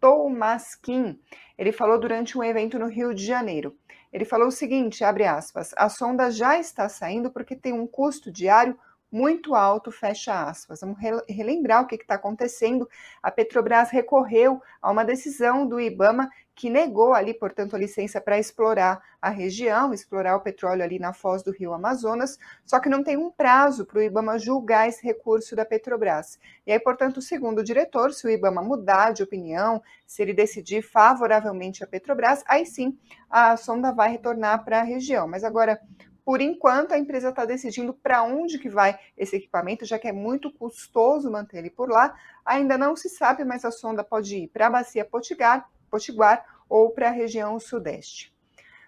Tomaskin. 0.00 1.18
Ele 1.56 1.72
falou 1.72 1.98
durante 1.98 2.38
um 2.38 2.44
evento 2.44 2.78
no 2.78 2.86
Rio 2.86 3.14
de 3.14 3.24
Janeiro. 3.24 3.76
Ele 4.12 4.24
falou 4.24 4.48
o 4.48 4.52
seguinte, 4.52 5.04
abre 5.04 5.24
aspas, 5.24 5.74
a 5.76 5.88
sonda 5.88 6.30
já 6.30 6.58
está 6.58 6.88
saindo 6.88 7.30
porque 7.30 7.54
tem 7.54 7.72
um 7.72 7.86
custo 7.86 8.30
diário 8.30 8.78
muito 9.10 9.54
alto, 9.54 9.90
fecha 9.90 10.48
aspas. 10.48 10.80
Vamos 10.80 10.98
relembrar 11.28 11.82
o 11.82 11.86
que 11.86 11.96
está 11.96 12.14
acontecendo. 12.14 12.88
A 13.22 13.30
Petrobras 13.30 13.90
recorreu 13.90 14.60
a 14.80 14.90
uma 14.90 15.04
decisão 15.04 15.66
do 15.66 15.80
IBAMA 15.80 16.28
que 16.58 16.68
negou 16.68 17.14
ali, 17.14 17.32
portanto, 17.32 17.76
a 17.76 17.78
licença 17.78 18.20
para 18.20 18.36
explorar 18.36 19.00
a 19.22 19.30
região, 19.30 19.94
explorar 19.94 20.34
o 20.34 20.40
petróleo 20.40 20.82
ali 20.82 20.98
na 20.98 21.12
foz 21.12 21.40
do 21.40 21.52
rio 21.52 21.72
Amazonas, 21.72 22.36
só 22.66 22.80
que 22.80 22.88
não 22.88 23.04
tem 23.04 23.16
um 23.16 23.30
prazo 23.30 23.86
para 23.86 24.00
o 24.00 24.02
IBAMA 24.02 24.40
julgar 24.40 24.88
esse 24.88 25.00
recurso 25.04 25.54
da 25.54 25.64
Petrobras. 25.64 26.36
E 26.66 26.72
aí, 26.72 26.80
portanto, 26.80 27.22
segundo 27.22 27.60
o 27.60 27.64
diretor, 27.64 28.12
se 28.12 28.26
o 28.26 28.30
IBAMA 28.30 28.60
mudar 28.60 29.12
de 29.12 29.22
opinião, 29.22 29.80
se 30.04 30.20
ele 30.20 30.34
decidir 30.34 30.82
favoravelmente 30.82 31.84
a 31.84 31.86
Petrobras, 31.86 32.42
aí 32.44 32.66
sim 32.66 32.98
a 33.30 33.56
sonda 33.56 33.92
vai 33.92 34.10
retornar 34.10 34.64
para 34.64 34.80
a 34.80 34.84
região. 34.84 35.28
Mas 35.28 35.44
agora, 35.44 35.80
por 36.28 36.42
enquanto, 36.42 36.92
a 36.92 36.98
empresa 36.98 37.30
está 37.30 37.46
decidindo 37.46 37.94
para 37.94 38.22
onde 38.22 38.58
que 38.58 38.68
vai 38.68 38.98
esse 39.16 39.34
equipamento, 39.34 39.86
já 39.86 39.98
que 39.98 40.06
é 40.06 40.12
muito 40.12 40.52
custoso 40.52 41.30
manter 41.30 41.56
ele 41.56 41.70
por 41.70 41.88
lá. 41.88 42.14
Ainda 42.44 42.76
não 42.76 42.94
se 42.94 43.08
sabe, 43.08 43.46
mas 43.46 43.64
a 43.64 43.70
sonda 43.70 44.04
pode 44.04 44.36
ir 44.36 44.48
para 44.48 44.66
a 44.66 44.70
bacia 44.70 45.06
Potiguar, 45.06 45.66
Potiguar 45.90 46.44
ou 46.68 46.90
para 46.90 47.08
a 47.08 47.10
região 47.10 47.58
sudeste. 47.58 48.30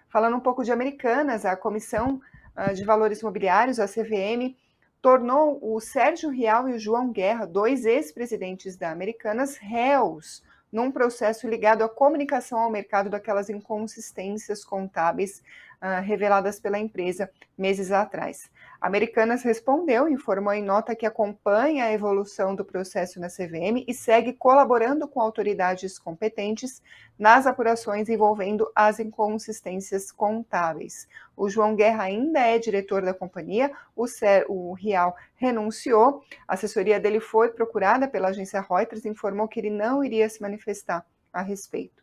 Falando 0.07 0.37
um 0.37 0.39
pouco 0.39 0.63
de 0.63 0.71
Americanas, 0.71 1.43
a 1.43 1.55
Comissão 1.55 2.21
ah, 2.55 2.73
de 2.73 2.85
Valores 2.85 3.21
Imobiliários, 3.21 3.79
a 3.79 3.87
CVM, 3.87 4.55
tornou 5.01 5.57
o 5.63 5.79
Sérgio 5.79 6.29
Rial 6.29 6.69
e 6.69 6.73
o 6.73 6.79
João 6.79 7.11
Guerra, 7.11 7.47
dois 7.47 7.85
ex-presidentes 7.85 8.77
da 8.77 8.91
Americanas, 8.91 9.57
réus 9.57 10.43
num 10.71 10.91
processo 10.91 11.47
ligado 11.47 11.83
à 11.83 11.89
comunicação 11.89 12.59
ao 12.59 12.71
mercado 12.71 13.09
daquelas 13.09 13.49
inconsistências 13.49 14.63
contábeis 14.63 15.43
uh, 15.81 16.01
reveladas 16.01 16.59
pela 16.59 16.79
empresa 16.79 17.29
meses 17.57 17.91
atrás. 17.91 18.49
Americanas 18.79 19.43
respondeu, 19.43 20.07
informou 20.07 20.53
em 20.53 20.63
nota 20.63 20.95
que 20.95 21.05
acompanha 21.05 21.85
a 21.85 21.93
evolução 21.93 22.55
do 22.55 22.65
processo 22.65 23.19
na 23.19 23.27
CVM 23.27 23.83
e 23.87 23.93
segue 23.93 24.33
colaborando 24.33 25.07
com 25.07 25.21
autoridades 25.21 25.99
competentes 25.99 26.81
nas 27.17 27.45
apurações 27.45 28.09
envolvendo 28.09 28.71
as 28.75 28.99
inconsistências 28.99 30.11
contábeis. 30.11 31.07
O 31.37 31.47
João 31.47 31.75
Guerra 31.75 32.03
ainda 32.03 32.39
é 32.39 32.57
diretor 32.57 33.03
da 33.03 33.13
companhia, 33.13 33.71
o, 33.95 34.05
o 34.49 34.73
Rial 34.73 35.15
renunciou, 35.35 36.23
a 36.47 36.55
assessoria 36.55 36.99
dele 36.99 37.19
foi 37.19 37.49
procurada 37.49 38.07
pela 38.07 38.29
agência 38.29 38.61
Reuters 38.61 39.05
e 39.05 39.09
informou 39.09 39.47
que 39.47 39.59
ele 39.59 39.69
não 39.69 40.03
iria 40.03 40.27
se 40.27 40.41
manifestar 40.41 41.05
a 41.31 41.41
respeito. 41.41 42.00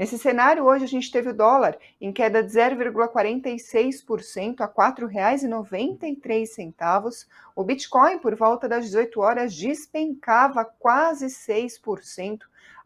Nesse 0.00 0.16
cenário, 0.16 0.64
hoje 0.64 0.86
a 0.86 0.88
gente 0.88 1.12
teve 1.12 1.28
o 1.28 1.34
dólar 1.34 1.76
em 2.00 2.10
queda 2.10 2.42
de 2.42 2.50
0,46% 2.50 4.62
a 4.62 4.64
R$ 4.64 4.72
4,93. 4.72 7.26
O 7.54 7.62
Bitcoin, 7.62 8.18
por 8.18 8.34
volta 8.34 8.66
das 8.66 8.86
18 8.86 9.20
horas, 9.20 9.54
despencava 9.54 10.64
quase 10.64 11.26
6% 11.26 12.38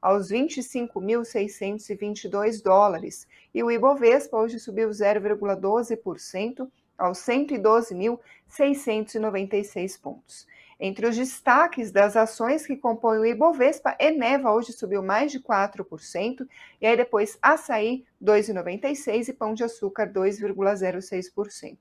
aos 0.02 0.28
25.622 0.28 2.61
dólares. 2.61 3.28
E 3.54 3.62
o 3.62 3.71
Ibovespa 3.71 4.37
hoje 4.37 4.59
subiu 4.59 4.88
0,12% 4.88 6.68
aos 6.99 7.18
112.696 7.18 10.00
pontos. 10.00 10.49
Entre 10.78 11.06
os 11.06 11.16
destaques 11.16 11.92
das 11.92 12.16
ações 12.16 12.66
que 12.66 12.76
compõem 12.76 13.18
o 13.18 13.26
Ibovespa, 13.26 13.96
Eneva 13.98 14.52
hoje 14.52 14.72
subiu 14.72 15.02
mais 15.02 15.30
de 15.30 15.40
4%, 15.40 16.46
e 16.80 16.86
aí 16.86 16.96
depois 16.96 17.38
Açaí 17.40 18.04
2,96% 18.22 19.28
e 19.28 19.32
Pão 19.32 19.54
de 19.54 19.64
Açúcar 19.64 20.12
2,06%. 20.12 21.78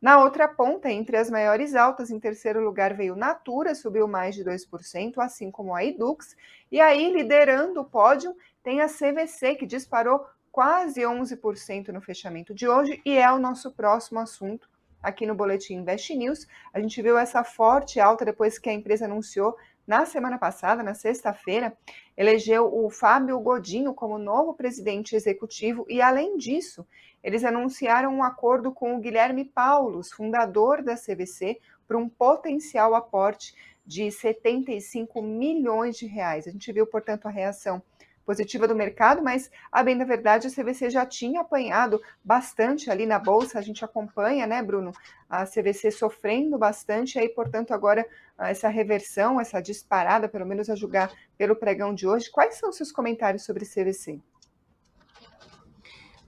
Na 0.00 0.22
outra 0.22 0.46
ponta, 0.46 0.90
entre 0.90 1.16
as 1.16 1.30
maiores 1.30 1.74
altas, 1.74 2.10
em 2.10 2.20
terceiro 2.20 2.62
lugar 2.62 2.94
veio 2.94 3.16
Natura, 3.16 3.74
subiu 3.74 4.06
mais 4.06 4.34
de 4.34 4.44
2%, 4.44 5.18
assim 5.18 5.50
como 5.50 5.74
a 5.74 5.84
Edux. 5.84 6.36
E 6.70 6.80
aí, 6.80 7.10
liderando 7.10 7.80
o 7.80 7.84
pódio, 7.84 8.36
tem 8.62 8.82
a 8.82 8.88
CVC, 8.88 9.54
que 9.54 9.66
disparou 9.66 10.26
quase 10.52 11.00
11% 11.00 11.88
no 11.88 12.00
fechamento 12.00 12.54
de 12.54 12.68
hoje, 12.68 13.00
e 13.04 13.16
é 13.16 13.30
o 13.32 13.38
nosso 13.38 13.72
próximo 13.72 14.20
assunto 14.20 14.68
aqui 15.02 15.26
no 15.26 15.34
Boletim 15.34 15.74
Invest 15.74 16.14
News. 16.14 16.46
A 16.72 16.80
gente 16.80 17.00
viu 17.00 17.16
essa 17.16 17.44
forte 17.44 18.00
alta 18.00 18.24
depois 18.24 18.58
que 18.58 18.68
a 18.68 18.72
empresa 18.72 19.04
anunciou 19.04 19.56
na 19.86 20.04
semana 20.04 20.36
passada, 20.36 20.82
na 20.82 20.94
sexta-feira, 20.94 21.76
elegeu 22.16 22.66
o 22.74 22.90
Fábio 22.90 23.38
Godinho 23.38 23.94
como 23.94 24.18
novo 24.18 24.52
presidente 24.52 25.14
executivo 25.14 25.86
e, 25.88 26.02
além 26.02 26.36
disso, 26.36 26.84
eles 27.22 27.44
anunciaram 27.44 28.12
um 28.12 28.22
acordo 28.22 28.72
com 28.72 28.96
o 28.96 29.00
Guilherme 29.00 29.44
Paulos, 29.44 30.10
fundador 30.10 30.82
da 30.82 30.96
CVC, 30.96 31.60
para 31.86 31.96
um 31.96 32.08
potencial 32.08 32.94
aporte 32.94 33.54
de 33.86 34.10
75 34.10 35.22
milhões 35.22 35.96
de 35.96 36.06
reais. 36.06 36.48
A 36.48 36.50
gente 36.50 36.72
viu, 36.72 36.86
portanto, 36.86 37.26
a 37.26 37.30
reação 37.30 37.80
positiva 38.26 38.66
do 38.66 38.74
mercado, 38.74 39.22
mas 39.22 39.50
a 39.70 39.82
bem 39.84 39.96
da 39.96 40.04
verdade 40.04 40.48
a 40.48 40.50
CVC 40.50 40.90
já 40.90 41.06
tinha 41.06 41.40
apanhado 41.42 42.02
bastante 42.24 42.90
ali 42.90 43.06
na 43.06 43.20
bolsa, 43.20 43.58
a 43.58 43.62
gente 43.62 43.84
acompanha, 43.84 44.46
né, 44.46 44.60
Bruno, 44.60 44.92
a 45.30 45.46
CVC 45.46 45.92
sofrendo 45.92 46.58
bastante, 46.58 47.18
aí, 47.18 47.28
portanto, 47.28 47.72
agora 47.72 48.04
essa 48.38 48.68
reversão, 48.68 49.40
essa 49.40 49.60
disparada, 49.60 50.28
pelo 50.28 50.44
menos 50.44 50.68
a 50.68 50.74
julgar 50.74 51.10
pelo 51.38 51.56
pregão 51.56 51.94
de 51.94 52.06
hoje. 52.06 52.30
Quais 52.30 52.56
são 52.56 52.72
seus 52.72 52.92
comentários 52.92 53.44
sobre 53.44 53.64
CVC? 53.64 54.20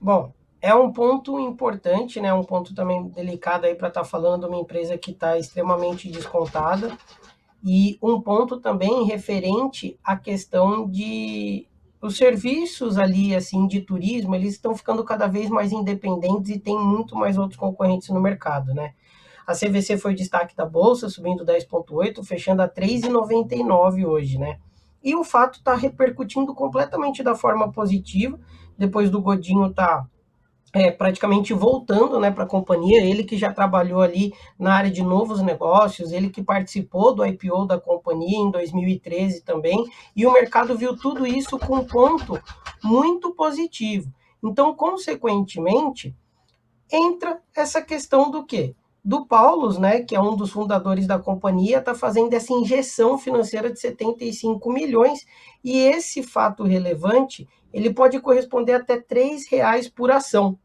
Bom, 0.01 0.33
é 0.61 0.73
um 0.73 0.91
ponto 0.91 1.39
importante, 1.39 2.19
né? 2.19 2.33
Um 2.33 2.43
ponto 2.43 2.73
também 2.73 3.07
delicado 3.09 3.65
aí 3.65 3.75
para 3.75 3.89
estar 3.89 4.01
tá 4.01 4.07
falando 4.07 4.41
de 4.41 4.47
uma 4.47 4.61
empresa 4.61 4.97
que 4.97 5.11
está 5.11 5.37
extremamente 5.37 6.09
descontada 6.09 6.97
e 7.63 7.97
um 8.01 8.21
ponto 8.21 8.59
também 8.59 9.03
referente 9.03 9.99
à 10.03 10.15
questão 10.15 10.89
de 10.89 11.68
os 12.01 12.15
serviços 12.15 12.97
ali, 12.97 13.35
assim, 13.35 13.67
de 13.67 13.81
turismo, 13.81 14.33
eles 14.33 14.53
estão 14.53 14.75
ficando 14.75 15.03
cada 15.03 15.27
vez 15.27 15.49
mais 15.49 15.71
independentes 15.71 16.49
e 16.49 16.59
tem 16.59 16.77
muito 16.77 17.15
mais 17.15 17.37
outros 17.37 17.59
concorrentes 17.59 18.09
no 18.09 18.21
mercado, 18.21 18.73
né? 18.73 18.93
A 19.45 19.53
CVC 19.53 19.97
foi 19.97 20.13
destaque 20.13 20.55
da 20.55 20.65
bolsa, 20.65 21.09
subindo 21.09 21.45
10,8, 21.45 22.23
fechando 22.23 22.61
a 22.61 22.69
3,99 22.69 24.05
hoje, 24.05 24.37
né? 24.37 24.59
E 25.03 25.15
o 25.15 25.23
fato 25.23 25.59
está 25.59 25.75
repercutindo 25.75 26.53
completamente 26.53 27.23
da 27.23 27.35
forma 27.35 27.71
positiva, 27.71 28.39
depois 28.77 29.09
do 29.09 29.21
Godinho 29.21 29.73
tá 29.73 30.05
é, 30.73 30.91
praticamente 30.91 31.53
voltando 31.53 32.19
né, 32.19 32.29
para 32.29 32.43
a 32.43 32.47
companhia, 32.47 33.03
ele 33.03 33.23
que 33.23 33.37
já 33.37 33.51
trabalhou 33.51 34.01
ali 34.01 34.33
na 34.57 34.73
área 34.73 34.91
de 34.91 35.01
novos 35.01 35.41
negócios, 35.41 36.11
ele 36.11 36.29
que 36.29 36.43
participou 36.43 37.13
do 37.13 37.25
IPO 37.25 37.65
da 37.65 37.79
companhia 37.79 38.37
em 38.37 38.51
2013 38.51 39.41
também, 39.43 39.83
e 40.15 40.25
o 40.25 40.33
mercado 40.33 40.77
viu 40.77 40.95
tudo 40.95 41.25
isso 41.25 41.57
com 41.57 41.77
um 41.77 41.85
ponto 41.85 42.39
muito 42.83 43.33
positivo. 43.33 44.13
Então, 44.43 44.73
consequentemente, 44.75 46.15
entra 46.91 47.41
essa 47.55 47.81
questão 47.81 48.29
do 48.29 48.45
quê? 48.45 48.75
Do 49.03 49.25
Paulus, 49.25 49.77
né, 49.77 50.01
que 50.01 50.15
é 50.15 50.21
um 50.21 50.35
dos 50.35 50.51
fundadores 50.51 51.07
da 51.07 51.17
companhia, 51.17 51.79
está 51.79 51.95
fazendo 51.95 52.33
essa 52.33 52.53
injeção 52.53 53.17
financeira 53.17 53.71
de 53.71 53.79
75 53.79 54.71
milhões, 54.71 55.25
e 55.63 55.79
esse 55.79 56.21
fato 56.21 56.63
relevante 56.63 57.47
ele 57.73 57.93
pode 57.93 58.19
corresponder 58.19 58.73
até 58.73 58.95
R$ 58.95 59.37
reais 59.49 59.87
por 59.87 60.11
ação, 60.11 60.57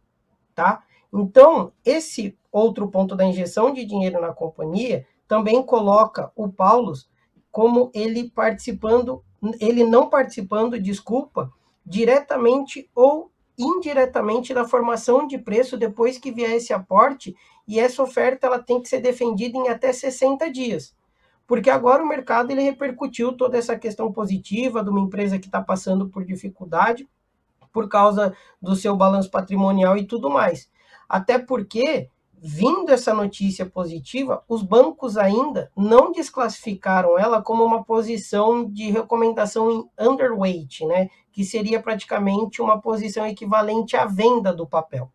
tá? 0.55 0.83
Então, 1.13 1.73
esse 1.85 2.37
outro 2.51 2.89
ponto 2.89 3.15
da 3.15 3.25
injeção 3.25 3.73
de 3.73 3.85
dinheiro 3.85 4.21
na 4.21 4.33
companhia 4.33 5.07
também 5.29 5.63
coloca 5.63 6.31
o 6.35 6.49
Paulus 6.49 7.09
como 7.51 7.91
ele 7.95 8.31
participando, 8.31 9.23
ele 9.61 9.85
não 9.85 10.09
participando, 10.09 10.79
desculpa, 10.79 11.53
diretamente 11.87 12.91
ou 12.95 13.31
indiretamente 13.57 14.53
da 14.53 14.67
formação 14.67 15.27
de 15.27 15.39
preço 15.39 15.77
depois 15.77 16.19
que 16.19 16.33
vier 16.33 16.53
esse 16.53 16.73
aporte, 16.73 17.37
e 17.67 17.79
essa 17.79 18.03
oferta 18.03 18.47
ela 18.47 18.59
tem 18.59 18.81
que 18.81 18.89
ser 18.89 19.01
defendida 19.01 19.57
em 19.57 19.69
até 19.69 19.93
60 19.93 20.51
dias. 20.51 20.95
Porque 21.47 21.69
agora 21.69 22.03
o 22.03 22.09
mercado 22.09 22.51
ele 22.51 22.63
repercutiu 22.63 23.33
toda 23.33 23.59
essa 23.59 23.79
questão 23.79 24.13
positiva 24.13 24.83
de 24.83 24.91
uma 24.91 25.01
empresa 25.01 25.39
que 25.39 25.47
está 25.47 25.61
passando 25.61 26.09
por 26.09 26.25
dificuldade 26.25 27.09
por 27.73 27.89
causa 27.89 28.35
do 28.63 28.77
seu 28.77 28.97
balanço 28.97 29.31
patrimonial 29.31 29.97
e 29.97 30.07
tudo 30.07 30.31
mais. 30.31 30.71
Até 31.09 31.39
porque 31.39 32.09
vindo 32.47 32.91
essa 32.91 33.15
notícia 33.15 33.65
positiva, 33.65 34.45
os 34.47 34.63
bancos 34.63 35.17
ainda 35.17 35.73
não 35.75 36.13
desclassificaram 36.13 37.19
ela 37.19 37.41
como 37.41 37.65
uma 37.65 37.83
posição 37.83 38.71
de 38.71 38.91
recomendação 38.91 39.71
em 39.71 39.91
underweight, 39.99 40.85
né? 40.85 41.09
Que 41.33 41.43
seria 41.43 41.83
praticamente 41.83 42.61
uma 42.61 42.79
posição 42.79 43.27
equivalente 43.27 43.97
à 43.97 44.05
venda 44.05 44.53
do 44.53 44.67
papel. 44.67 45.11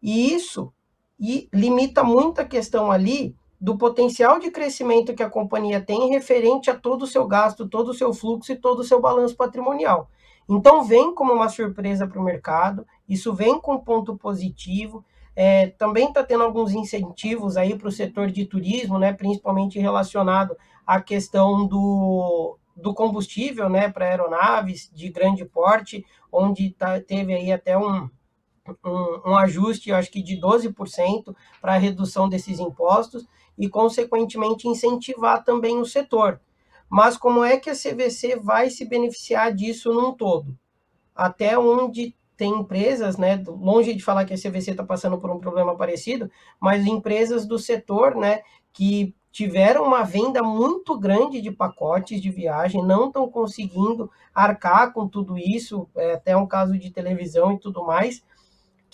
E 0.00 0.32
isso 0.32 0.72
e 1.18 1.48
limita 1.52 2.04
muito 2.04 2.40
a 2.40 2.44
questão 2.44 2.92
ali 2.92 3.34
do 3.60 3.78
potencial 3.78 4.38
de 4.38 4.50
crescimento 4.50 5.14
que 5.14 5.22
a 5.22 5.30
companhia 5.30 5.80
tem 5.80 6.10
referente 6.10 6.70
a 6.70 6.74
todo 6.74 7.02
o 7.02 7.06
seu 7.06 7.26
gasto, 7.26 7.68
todo 7.68 7.88
o 7.90 7.94
seu 7.94 8.12
fluxo 8.12 8.52
e 8.52 8.56
todo 8.56 8.80
o 8.80 8.84
seu 8.84 9.00
balanço 9.00 9.36
patrimonial. 9.36 10.08
Então 10.48 10.84
vem 10.84 11.14
como 11.14 11.32
uma 11.32 11.48
surpresa 11.48 12.06
para 12.06 12.20
o 12.20 12.24
mercado, 12.24 12.86
isso 13.08 13.32
vem 13.32 13.58
com 13.58 13.78
ponto 13.78 14.16
positivo, 14.16 15.04
é, 15.34 15.68
também 15.68 16.08
está 16.08 16.22
tendo 16.22 16.44
alguns 16.44 16.72
incentivos 16.72 17.56
aí 17.56 17.76
para 17.76 17.88
o 17.88 17.92
setor 17.92 18.30
de 18.30 18.44
turismo, 18.44 18.98
né, 18.98 19.12
principalmente 19.12 19.78
relacionado 19.78 20.56
à 20.86 21.00
questão 21.00 21.66
do, 21.66 22.56
do 22.76 22.94
combustível 22.94 23.68
né, 23.68 23.88
para 23.88 24.06
aeronaves 24.06 24.90
de 24.94 25.08
grande 25.08 25.44
porte, 25.44 26.04
onde 26.30 26.70
tá, 26.70 27.00
teve 27.00 27.32
aí 27.32 27.50
até 27.50 27.76
um, 27.76 28.08
um, 28.84 29.30
um 29.30 29.36
ajuste, 29.36 29.92
acho 29.92 30.10
que 30.10 30.22
de 30.22 30.40
12% 30.40 31.34
para 31.60 31.74
a 31.74 31.78
redução 31.78 32.28
desses 32.28 32.58
impostos 32.58 33.26
e, 33.58 33.68
consequentemente, 33.68 34.68
incentivar 34.68 35.44
também 35.44 35.78
o 35.78 35.84
setor. 35.84 36.40
Mas 36.88 37.16
como 37.16 37.44
é 37.44 37.56
que 37.56 37.70
a 37.70 37.74
CVC 37.74 38.36
vai 38.36 38.70
se 38.70 38.84
beneficiar 38.84 39.52
disso 39.52 39.92
num 39.92 40.12
todo? 40.12 40.56
Até 41.14 41.58
onde 41.58 42.14
tem 42.36 42.52
empresas, 42.52 43.16
né, 43.16 43.42
longe 43.46 43.94
de 43.94 44.02
falar 44.02 44.24
que 44.24 44.34
a 44.34 44.36
CVC 44.36 44.72
está 44.72 44.82
passando 44.82 45.18
por 45.18 45.30
um 45.30 45.38
problema 45.38 45.76
parecido, 45.76 46.30
mas 46.60 46.84
empresas 46.84 47.46
do 47.46 47.58
setor, 47.58 48.16
né, 48.16 48.40
que 48.72 49.14
tiveram 49.30 49.84
uma 49.84 50.02
venda 50.02 50.42
muito 50.42 50.98
grande 50.98 51.40
de 51.40 51.50
pacotes 51.50 52.20
de 52.20 52.30
viagem, 52.30 52.84
não 52.84 53.06
estão 53.06 53.28
conseguindo 53.28 54.10
arcar 54.32 54.92
com 54.92 55.08
tudo 55.08 55.38
isso, 55.38 55.88
é 55.96 56.14
até 56.14 56.36
um 56.36 56.46
caso 56.46 56.78
de 56.78 56.90
televisão 56.90 57.52
e 57.52 57.58
tudo 57.58 57.84
mais, 57.84 58.24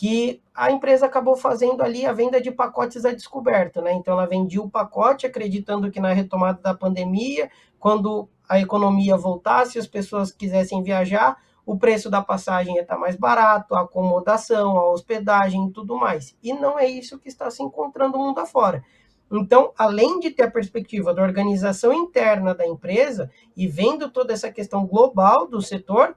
que 0.00 0.42
a 0.54 0.71
empresa 0.71 1.04
acabou 1.04 1.37
fazendo 1.37 1.83
ali 1.83 2.07
a 2.07 2.12
venda 2.14 2.40
de 2.40 2.50
pacotes 2.50 3.04
a 3.04 3.12
descoberto, 3.12 3.83
né? 3.83 3.92
Então 3.92 4.14
ela 4.14 4.26
vendia 4.26 4.62
o 4.62 4.71
pacote 4.71 5.26
acreditando 5.26 5.90
que 5.90 6.00
na 6.00 6.14
retomada 6.14 6.59
da 6.62 6.73
pandemia, 6.73 7.50
quando 7.78 8.26
a 8.49 8.59
economia 8.59 9.14
voltasse, 9.19 9.78
as 9.78 9.87
pessoas 9.87 10.33
quisessem 10.33 10.83
viajar, 10.83 11.37
o 11.66 11.76
preço 11.76 12.09
da 12.09 12.23
passagem 12.23 12.78
está 12.78 12.97
mais 12.97 13.14
barato, 13.14 13.75
a 13.75 13.83
acomodação, 13.83 14.78
a 14.78 14.90
hospedagem 14.90 15.66
e 15.66 15.71
tudo 15.71 15.99
mais. 15.99 16.35
E 16.42 16.54
não 16.54 16.78
é 16.78 16.88
isso 16.88 17.19
que 17.19 17.28
está 17.28 17.50
se 17.50 17.62
encontrando 17.62 18.16
mundo 18.16 18.40
afora. 18.40 18.83
Então, 19.30 19.71
além 19.76 20.19
de 20.19 20.30
ter 20.30 20.45
a 20.45 20.50
perspectiva 20.50 21.12
da 21.12 21.23
organização 21.23 21.92
interna 21.92 22.54
da 22.54 22.66
empresa 22.66 23.30
e 23.54 23.69
vendo 23.69 24.11
toda 24.11 24.33
essa 24.33 24.50
questão 24.50 24.87
global 24.87 25.47
do 25.47 25.61
setor, 25.61 26.16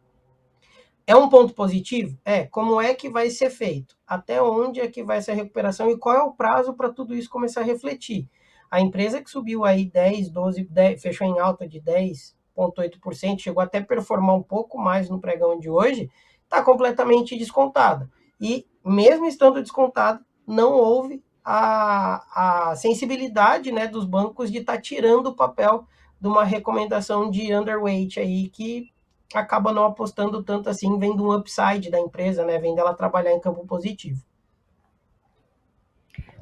é 1.06 1.16
um 1.16 1.30
ponto 1.30 1.54
positivo? 1.54 2.18
É. 2.24 2.46
Como 2.46 2.80
é 2.80 2.94
que 2.94 3.10
vai 3.10 3.30
ser 3.30 3.50
feito? 3.50 3.96
Até 4.08 4.42
onde 4.42 4.80
é 4.80 4.88
que 4.88 5.04
vai 5.04 5.22
ser 5.22 5.32
a 5.32 5.36
recuperação 5.36 5.89
e 5.89 5.98
qual 5.98 6.16
é 6.16 6.24
o 6.24 6.34
prazo 6.34 6.74
para 6.74 6.92
tudo 6.92 7.16
isso 7.16 7.30
começar 7.30 7.62
a 7.62 7.66
refletir? 7.66 8.30
A 8.72 8.80
empresa 8.82 9.22
que 9.22 9.30
subiu 9.30 9.66
aí 9.66 9.86
10, 9.86 10.30
12, 10.30 10.63
10, 10.66 11.02
fechou 11.02 11.28
em 11.28 11.39
alta 11.39 11.68
de 11.68 11.80
10, 11.80 12.36
0,8%, 12.58 13.39
chegou 13.39 13.62
até 13.62 13.80
a 13.80 13.86
performar 13.86 14.36
um 14.36 14.44
pouco 14.44 14.78
mais 14.78 15.10
no 15.10 15.20
pregão 15.20 15.60
de 15.60 15.70
hoje, 15.70 16.10
está 16.44 16.63
completamente 16.63 17.38
descontada. 17.38 18.10
E 18.39 18.66
mesmo 18.84 19.26
estando 19.26 19.62
descontado, 19.62 20.24
não 20.48 20.74
houve 20.74 21.24
a, 21.44 22.70
a 22.72 22.76
sensibilidade 22.76 23.72
né, 23.72 23.88
dos 23.88 24.06
bancos 24.06 24.52
de 24.52 24.60
estar 24.60 24.74
tá 24.76 24.82
tirando 24.82 25.28
o 25.28 25.36
papel 25.36 25.86
de 26.20 26.28
uma 26.28 26.44
recomendação 26.44 27.30
de 27.30 27.54
underweight 27.54 28.20
aí 28.20 28.50
que 28.50 28.92
acaba 29.38 29.72
não 29.72 29.86
apostando 29.86 30.43
tanto 30.43 30.69
assim, 30.69 30.98
vendo 31.00 31.24
um 31.24 31.36
upside 31.36 31.89
da 31.89 32.00
empresa, 32.00 32.46
né, 32.46 32.58
vendo 32.60 32.80
ela 32.80 32.93
trabalhar 32.93 33.32
em 33.32 33.39
campo 33.39 33.65
positivo. 33.65 34.22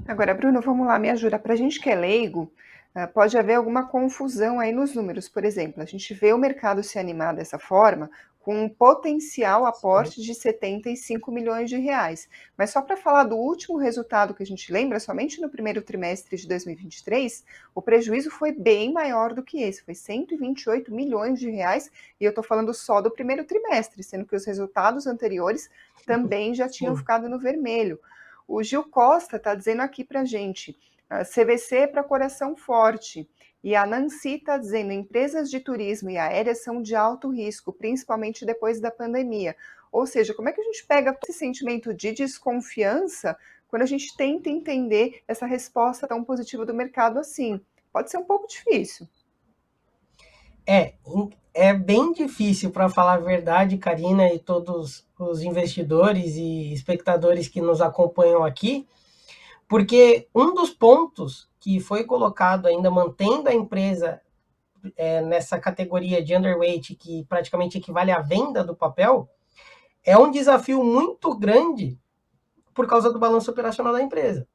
Agora, 0.08 0.34
Bruno, 0.34 0.62
vamos 0.62 0.88
lá, 0.88 0.98
me 0.98 1.10
ajuda. 1.10 1.38
Para 1.38 1.54
a 1.54 1.56
gente 1.56 1.80
que 1.80 1.90
é 1.90 1.96
leigo, 1.96 2.52
ah, 2.94 3.08
pode 3.08 3.38
haver 3.38 3.56
alguma 3.56 3.88
confusão 3.88 4.60
aí 4.60 4.72
nos 4.72 4.94
números. 4.94 5.30
Por 5.30 5.46
exemplo, 5.46 5.82
a 5.82 5.86
gente 5.86 6.14
vê 6.14 6.34
o 6.34 6.38
mercado 6.38 6.84
se 6.84 7.00
animar 7.00 7.34
dessa 7.34 7.58
forma 7.58 8.10
com 8.42 8.64
um 8.64 8.70
potencial 8.70 9.66
aporte 9.66 10.22
de 10.22 10.34
75 10.34 11.32
milhões 11.32 11.70
de 11.70 11.78
reais. 11.78 12.28
Mas 12.58 12.72
só 12.72 12.82
para 12.82 12.98
falar 12.98 13.26
do 13.26 13.36
último 13.36 13.78
resultado 13.78 14.34
que 14.34 14.42
a 14.42 14.46
gente 14.46 14.72
lembra, 14.72 15.00
somente 15.00 15.40
no 15.40 15.50
primeiro 15.50 15.82
trimestre 15.82 16.36
de 16.36 16.48
2023, 16.48 17.46
o 17.76 17.82
prejuízo 17.82 18.32
foi 18.32 18.52
bem 18.52 18.92
maior 18.92 19.34
do 19.34 19.44
que 19.44 19.62
esse, 19.62 19.84
foi 19.84 19.94
128 19.94 20.94
milhões 20.94 21.40
de 21.40 21.50
reais, 21.50 21.92
e 22.20 22.26
eu 22.26 22.30
estou 22.30 22.44
falando 22.44 22.74
só 22.74 23.00
do 23.00 23.12
primeiro 23.12 23.44
trimestre, 23.46 24.04
sendo 24.04 24.26
que 24.26 24.36
os 24.36 24.46
resultados 24.46 25.06
anteriores 25.06 25.70
também 26.06 26.56
já 26.56 26.68
tinham 26.68 26.96
ficado 26.96 27.30
no 27.30 27.40
vermelho. 27.40 28.00
O 28.48 28.64
Gil 28.64 28.84
Costa 28.84 29.38
está 29.38 29.54
dizendo 29.54 29.82
aqui 29.82 30.04
para 30.04 30.22
a 30.22 30.26
gente, 30.26 30.76
CVC 31.20 31.88
para 31.88 32.04
coração 32.04 32.56
forte. 32.56 33.30
E 33.64 33.76
a 33.76 33.86
Nancy 33.86 34.36
está 34.36 34.58
dizendo: 34.58 34.92
empresas 34.92 35.50
de 35.50 35.60
turismo 35.60 36.10
e 36.10 36.18
aéreas 36.18 36.64
são 36.64 36.82
de 36.82 36.96
alto 36.96 37.30
risco, 37.30 37.74
principalmente 37.74 38.46
depois 38.46 38.80
da 38.80 38.90
pandemia. 38.90 39.56
Ou 39.92 40.08
seja, 40.08 40.34
como 40.34 40.48
é 40.48 40.54
que 40.54 40.62
a 40.62 40.64
gente 40.64 40.86
pega 40.86 41.18
esse 41.24 41.38
sentimento 41.38 41.94
de 41.94 42.14
desconfiança 42.14 43.38
quando 43.68 43.82
a 43.82 43.86
gente 43.86 44.16
tenta 44.16 44.50
entender 44.50 45.22
essa 45.28 45.46
resposta 45.46 46.08
tão 46.08 46.24
positiva 46.24 46.66
do 46.66 46.74
mercado 46.74 47.20
assim? 47.20 47.60
Pode 47.92 48.10
ser 48.10 48.18
um 48.18 48.24
pouco 48.24 48.48
difícil. 48.48 49.08
É, 50.66 50.94
é 51.54 51.74
bem 51.74 52.14
difícil, 52.14 52.72
para 52.72 52.88
falar 52.88 53.16
a 53.16 53.18
verdade, 53.18 53.78
Karina 53.78 54.32
e 54.34 54.40
todos 54.40 55.06
os 55.20 55.42
investidores 55.42 56.36
e 56.36 56.72
espectadores 56.72 57.50
que 57.50 57.60
nos 57.60 57.82
acompanham 57.82 58.44
aqui 58.44 58.88
porque 59.72 60.28
um 60.36 60.54
dos 60.54 60.70
pontos 60.70 61.50
que 61.58 61.80
foi 61.80 62.04
colocado 62.04 62.66
ainda 62.66 62.92
mantendo 62.92 63.48
a 63.48 63.54
empresa 63.54 64.22
é, 64.98 65.22
nessa 65.22 65.58
categoria 65.58 66.22
de 66.22 66.36
underweight, 66.36 66.94
que 66.94 67.24
praticamente 67.24 67.78
equivale 67.78 68.12
à 68.12 68.20
venda 68.20 68.66
do 68.66 68.76
papel, 68.76 69.30
é 70.04 70.18
um 70.18 70.30
desafio 70.30 70.84
muito 70.84 71.34
grande 71.38 71.98
por 72.74 72.86
causa 72.86 73.14
do 73.14 73.18
balanço 73.18 73.50
operacional 73.50 73.94
da 73.94 74.02
empresa. 74.02 74.46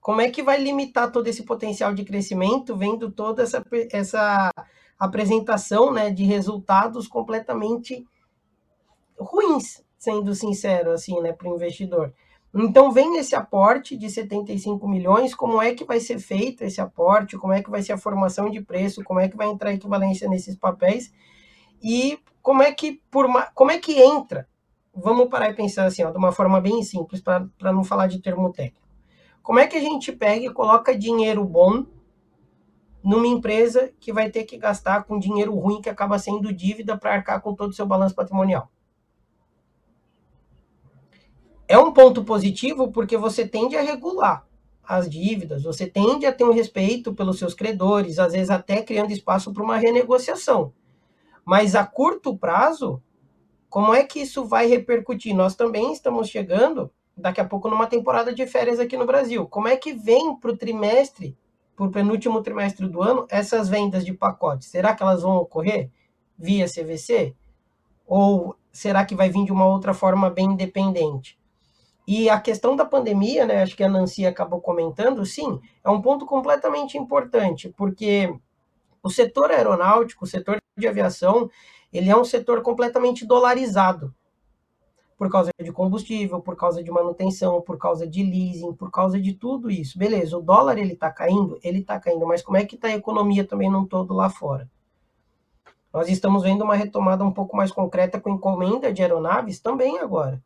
Como 0.00 0.20
é 0.20 0.30
que 0.30 0.44
vai 0.44 0.62
limitar 0.62 1.10
todo 1.10 1.26
esse 1.26 1.42
potencial 1.42 1.92
de 1.92 2.04
crescimento, 2.04 2.76
vendo 2.76 3.10
toda 3.10 3.42
essa, 3.42 3.64
essa 3.90 4.52
apresentação 4.96 5.92
né, 5.92 6.08
de 6.08 6.22
resultados 6.22 7.08
completamente 7.08 8.06
ruins, 9.18 9.84
sendo 9.98 10.36
sincero, 10.36 10.92
assim, 10.92 11.20
né, 11.20 11.32
para 11.32 11.50
o 11.50 11.56
investidor? 11.56 12.14
Então 12.54 12.90
vem 12.90 13.18
esse 13.18 13.34
aporte 13.34 13.96
de 13.96 14.08
75 14.08 14.88
milhões, 14.88 15.34
como 15.34 15.60
é 15.60 15.74
que 15.74 15.84
vai 15.84 16.00
ser 16.00 16.18
feito 16.18 16.64
esse 16.64 16.80
aporte, 16.80 17.36
como 17.36 17.52
é 17.52 17.62
que 17.62 17.70
vai 17.70 17.82
ser 17.82 17.92
a 17.92 17.98
formação 17.98 18.48
de 18.48 18.62
preço, 18.62 19.04
como 19.04 19.20
é 19.20 19.28
que 19.28 19.36
vai 19.36 19.48
entrar 19.48 19.70
a 19.70 19.74
equivalência 19.74 20.28
nesses 20.28 20.56
papéis 20.56 21.12
e 21.82 22.18
como 22.42 22.62
é 22.62 22.72
que 22.72 23.02
por 23.10 23.26
como 23.54 23.70
é 23.70 23.78
que 23.78 24.00
entra? 24.00 24.48
Vamos 24.94 25.28
parar 25.28 25.50
e 25.50 25.54
pensar 25.54 25.84
assim, 25.84 26.02
ó, 26.02 26.10
de 26.10 26.16
uma 26.16 26.32
forma 26.32 26.60
bem 26.60 26.82
simples 26.82 27.20
para 27.20 27.72
não 27.72 27.84
falar 27.84 28.06
de 28.06 28.20
termo 28.20 28.50
técnico. 28.50 28.88
Como 29.42 29.58
é 29.58 29.66
que 29.66 29.76
a 29.76 29.80
gente 29.80 30.10
pega 30.10 30.46
e 30.46 30.52
coloca 30.52 30.96
dinheiro 30.96 31.44
bom 31.44 31.84
numa 33.04 33.26
empresa 33.26 33.92
que 34.00 34.12
vai 34.12 34.30
ter 34.30 34.44
que 34.44 34.56
gastar 34.56 35.04
com 35.04 35.18
dinheiro 35.18 35.54
ruim 35.54 35.80
que 35.80 35.88
acaba 35.88 36.18
sendo 36.18 36.52
dívida 36.52 36.96
para 36.96 37.12
arcar 37.14 37.40
com 37.40 37.54
todo 37.54 37.70
o 37.70 37.74
seu 37.74 37.86
balanço 37.86 38.14
patrimonial? 38.14 38.70
É 41.68 41.78
um 41.78 41.92
ponto 41.92 42.24
positivo 42.24 42.90
porque 42.90 43.16
você 43.16 43.46
tende 43.46 43.76
a 43.76 43.82
regular 43.82 44.46
as 44.82 45.08
dívidas, 45.08 45.62
você 45.62 45.86
tende 45.86 46.24
a 46.24 46.32
ter 46.32 46.44
um 46.44 46.52
respeito 46.52 47.14
pelos 47.14 47.38
seus 47.38 47.52
credores, 47.52 48.18
às 48.18 48.32
vezes 48.32 48.48
até 48.48 48.82
criando 48.82 49.12
espaço 49.12 49.52
para 49.52 49.62
uma 49.62 49.76
renegociação. 49.76 50.72
Mas 51.44 51.74
a 51.74 51.84
curto 51.84 52.36
prazo, 52.36 53.02
como 53.68 53.94
é 53.94 54.02
que 54.02 54.20
isso 54.20 54.46
vai 54.46 54.66
repercutir? 54.66 55.36
Nós 55.36 55.54
também 55.54 55.92
estamos 55.92 56.28
chegando 56.28 56.90
daqui 57.14 57.40
a 57.40 57.44
pouco 57.44 57.68
numa 57.68 57.86
temporada 57.86 58.32
de 58.32 58.46
férias 58.46 58.80
aqui 58.80 58.96
no 58.96 59.04
Brasil. 59.04 59.46
Como 59.46 59.68
é 59.68 59.76
que 59.76 59.92
vem 59.92 60.34
para 60.36 60.52
o 60.52 60.56
trimestre 60.56 61.36
para 61.78 61.86
o 61.86 61.92
penúltimo 61.92 62.42
trimestre 62.42 62.88
do 62.88 63.00
ano, 63.00 63.24
essas 63.30 63.68
vendas 63.68 64.04
de 64.04 64.12
pacotes, 64.12 64.66
será 64.66 64.96
que 64.96 65.02
elas 65.02 65.22
vão 65.22 65.36
ocorrer 65.36 65.88
via 66.36 66.66
CVC? 66.66 67.36
Ou 68.04 68.56
será 68.72 69.04
que 69.04 69.14
vai 69.14 69.30
vir 69.30 69.44
de 69.44 69.52
uma 69.52 69.64
outra 69.64 69.94
forma 69.94 70.28
bem 70.28 70.46
independente? 70.46 71.37
E 72.10 72.30
a 72.30 72.40
questão 72.40 72.74
da 72.74 72.86
pandemia, 72.86 73.44
né, 73.44 73.62
acho 73.62 73.76
que 73.76 73.84
a 73.84 73.88
Nancy 73.88 74.24
acabou 74.24 74.62
comentando, 74.62 75.26
sim, 75.26 75.60
é 75.84 75.90
um 75.90 76.00
ponto 76.00 76.24
completamente 76.24 76.96
importante, 76.96 77.68
porque 77.76 78.34
o 79.02 79.10
setor 79.10 79.50
aeronáutico, 79.50 80.24
o 80.24 80.26
setor 80.26 80.58
de 80.74 80.88
aviação, 80.88 81.50
ele 81.92 82.08
é 82.08 82.16
um 82.16 82.24
setor 82.24 82.62
completamente 82.62 83.26
dolarizado 83.26 84.14
por 85.18 85.30
causa 85.30 85.50
de 85.62 85.70
combustível, 85.70 86.40
por 86.40 86.56
causa 86.56 86.82
de 86.82 86.90
manutenção, 86.90 87.60
por 87.60 87.76
causa 87.76 88.06
de 88.06 88.22
leasing, 88.22 88.72
por 88.72 88.90
causa 88.90 89.20
de 89.20 89.34
tudo 89.34 89.70
isso. 89.70 89.98
Beleza, 89.98 90.38
o 90.38 90.40
dólar 90.40 90.78
ele 90.78 90.94
está 90.94 91.10
caindo, 91.10 91.58
ele 91.62 91.80
está 91.80 92.00
caindo, 92.00 92.26
mas 92.26 92.40
como 92.40 92.56
é 92.56 92.64
que 92.64 92.76
está 92.76 92.88
a 92.88 92.94
economia 92.94 93.46
também 93.46 93.70
num 93.70 93.84
todo 93.84 94.14
lá 94.14 94.30
fora? 94.30 94.66
Nós 95.92 96.08
estamos 96.08 96.42
vendo 96.42 96.64
uma 96.64 96.74
retomada 96.74 97.22
um 97.22 97.32
pouco 97.32 97.54
mais 97.54 97.70
concreta 97.70 98.18
com 98.18 98.30
encomenda 98.30 98.90
de 98.90 99.02
aeronaves 99.02 99.60
também 99.60 99.98
agora. 99.98 100.42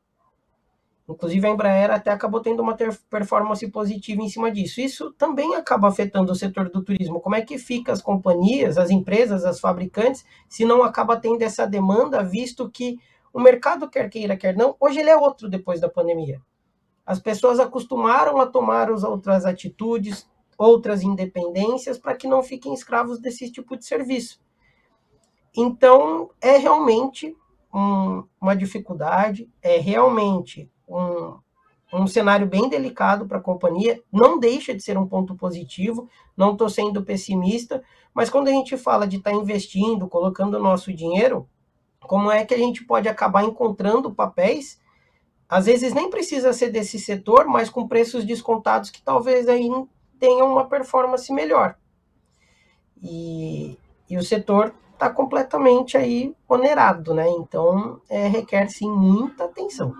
Inclusive 1.08 1.46
a 1.46 1.50
Embraer 1.50 1.90
até 1.90 2.10
acabou 2.10 2.40
tendo 2.40 2.62
uma 2.62 2.76
performance 3.10 3.66
positiva 3.68 4.22
em 4.22 4.28
cima 4.28 4.50
disso. 4.50 4.80
Isso 4.80 5.12
também 5.12 5.54
acaba 5.56 5.88
afetando 5.88 6.32
o 6.32 6.34
setor 6.34 6.70
do 6.70 6.82
turismo. 6.82 7.20
Como 7.20 7.34
é 7.34 7.42
que 7.42 7.58
fica 7.58 7.92
as 7.92 8.00
companhias, 8.00 8.78
as 8.78 8.90
empresas, 8.90 9.44
as 9.44 9.58
fabricantes, 9.58 10.24
se 10.48 10.64
não 10.64 10.82
acaba 10.82 11.16
tendo 11.16 11.42
essa 11.42 11.66
demanda, 11.66 12.22
visto 12.22 12.70
que 12.70 12.98
o 13.32 13.40
mercado, 13.40 13.88
quer 13.88 14.08
queira, 14.08 14.36
quer 14.36 14.56
não, 14.56 14.76
hoje 14.78 15.00
ele 15.00 15.10
é 15.10 15.16
outro 15.16 15.48
depois 15.48 15.80
da 15.80 15.88
pandemia. 15.88 16.40
As 17.04 17.18
pessoas 17.18 17.58
acostumaram 17.58 18.38
a 18.40 18.46
tomar 18.46 18.90
as 18.90 19.02
outras 19.02 19.44
atitudes, 19.44 20.28
outras 20.56 21.02
independências, 21.02 21.98
para 21.98 22.14
que 22.14 22.28
não 22.28 22.42
fiquem 22.42 22.72
escravos 22.72 23.18
desse 23.18 23.50
tipo 23.50 23.76
de 23.76 23.84
serviço. 23.84 24.40
Então, 25.56 26.30
é 26.40 26.56
realmente 26.56 27.36
um, 27.74 28.24
uma 28.40 28.54
dificuldade, 28.54 29.50
é 29.60 29.78
realmente 29.78 30.70
um, 30.96 32.00
um 32.00 32.06
cenário 32.06 32.46
bem 32.46 32.68
delicado 32.68 33.26
para 33.26 33.38
a 33.38 33.42
companhia, 33.42 34.02
não 34.10 34.38
deixa 34.38 34.74
de 34.74 34.82
ser 34.82 34.96
um 34.96 35.06
ponto 35.06 35.34
positivo, 35.34 36.08
não 36.36 36.52
estou 36.52 36.68
sendo 36.68 37.02
pessimista, 37.02 37.82
mas 38.14 38.30
quando 38.30 38.48
a 38.48 38.52
gente 38.52 38.76
fala 38.76 39.06
de 39.06 39.16
estar 39.16 39.30
tá 39.30 39.36
investindo, 39.36 40.08
colocando 40.08 40.54
o 40.54 40.62
nosso 40.62 40.92
dinheiro, 40.92 41.48
como 42.00 42.30
é 42.30 42.44
que 42.44 42.54
a 42.54 42.58
gente 42.58 42.84
pode 42.84 43.08
acabar 43.08 43.44
encontrando 43.44 44.14
papéis, 44.14 44.80
às 45.48 45.66
vezes 45.66 45.92
nem 45.92 46.08
precisa 46.08 46.52
ser 46.52 46.70
desse 46.70 46.98
setor, 46.98 47.46
mas 47.46 47.68
com 47.68 47.86
preços 47.86 48.24
descontados 48.24 48.90
que 48.90 49.02
talvez 49.02 49.48
aí 49.48 49.68
tenham 50.18 50.50
uma 50.50 50.66
performance 50.66 51.30
melhor. 51.32 51.76
E, 53.02 53.76
e 54.08 54.16
o 54.16 54.22
setor 54.22 54.74
está 54.92 55.10
completamente 55.10 55.96
aí 55.96 56.34
onerado, 56.48 57.12
né? 57.12 57.28
Então 57.28 58.00
é, 58.08 58.28
requer 58.28 58.68
sim 58.68 58.90
muita 58.90 59.44
atenção. 59.44 59.92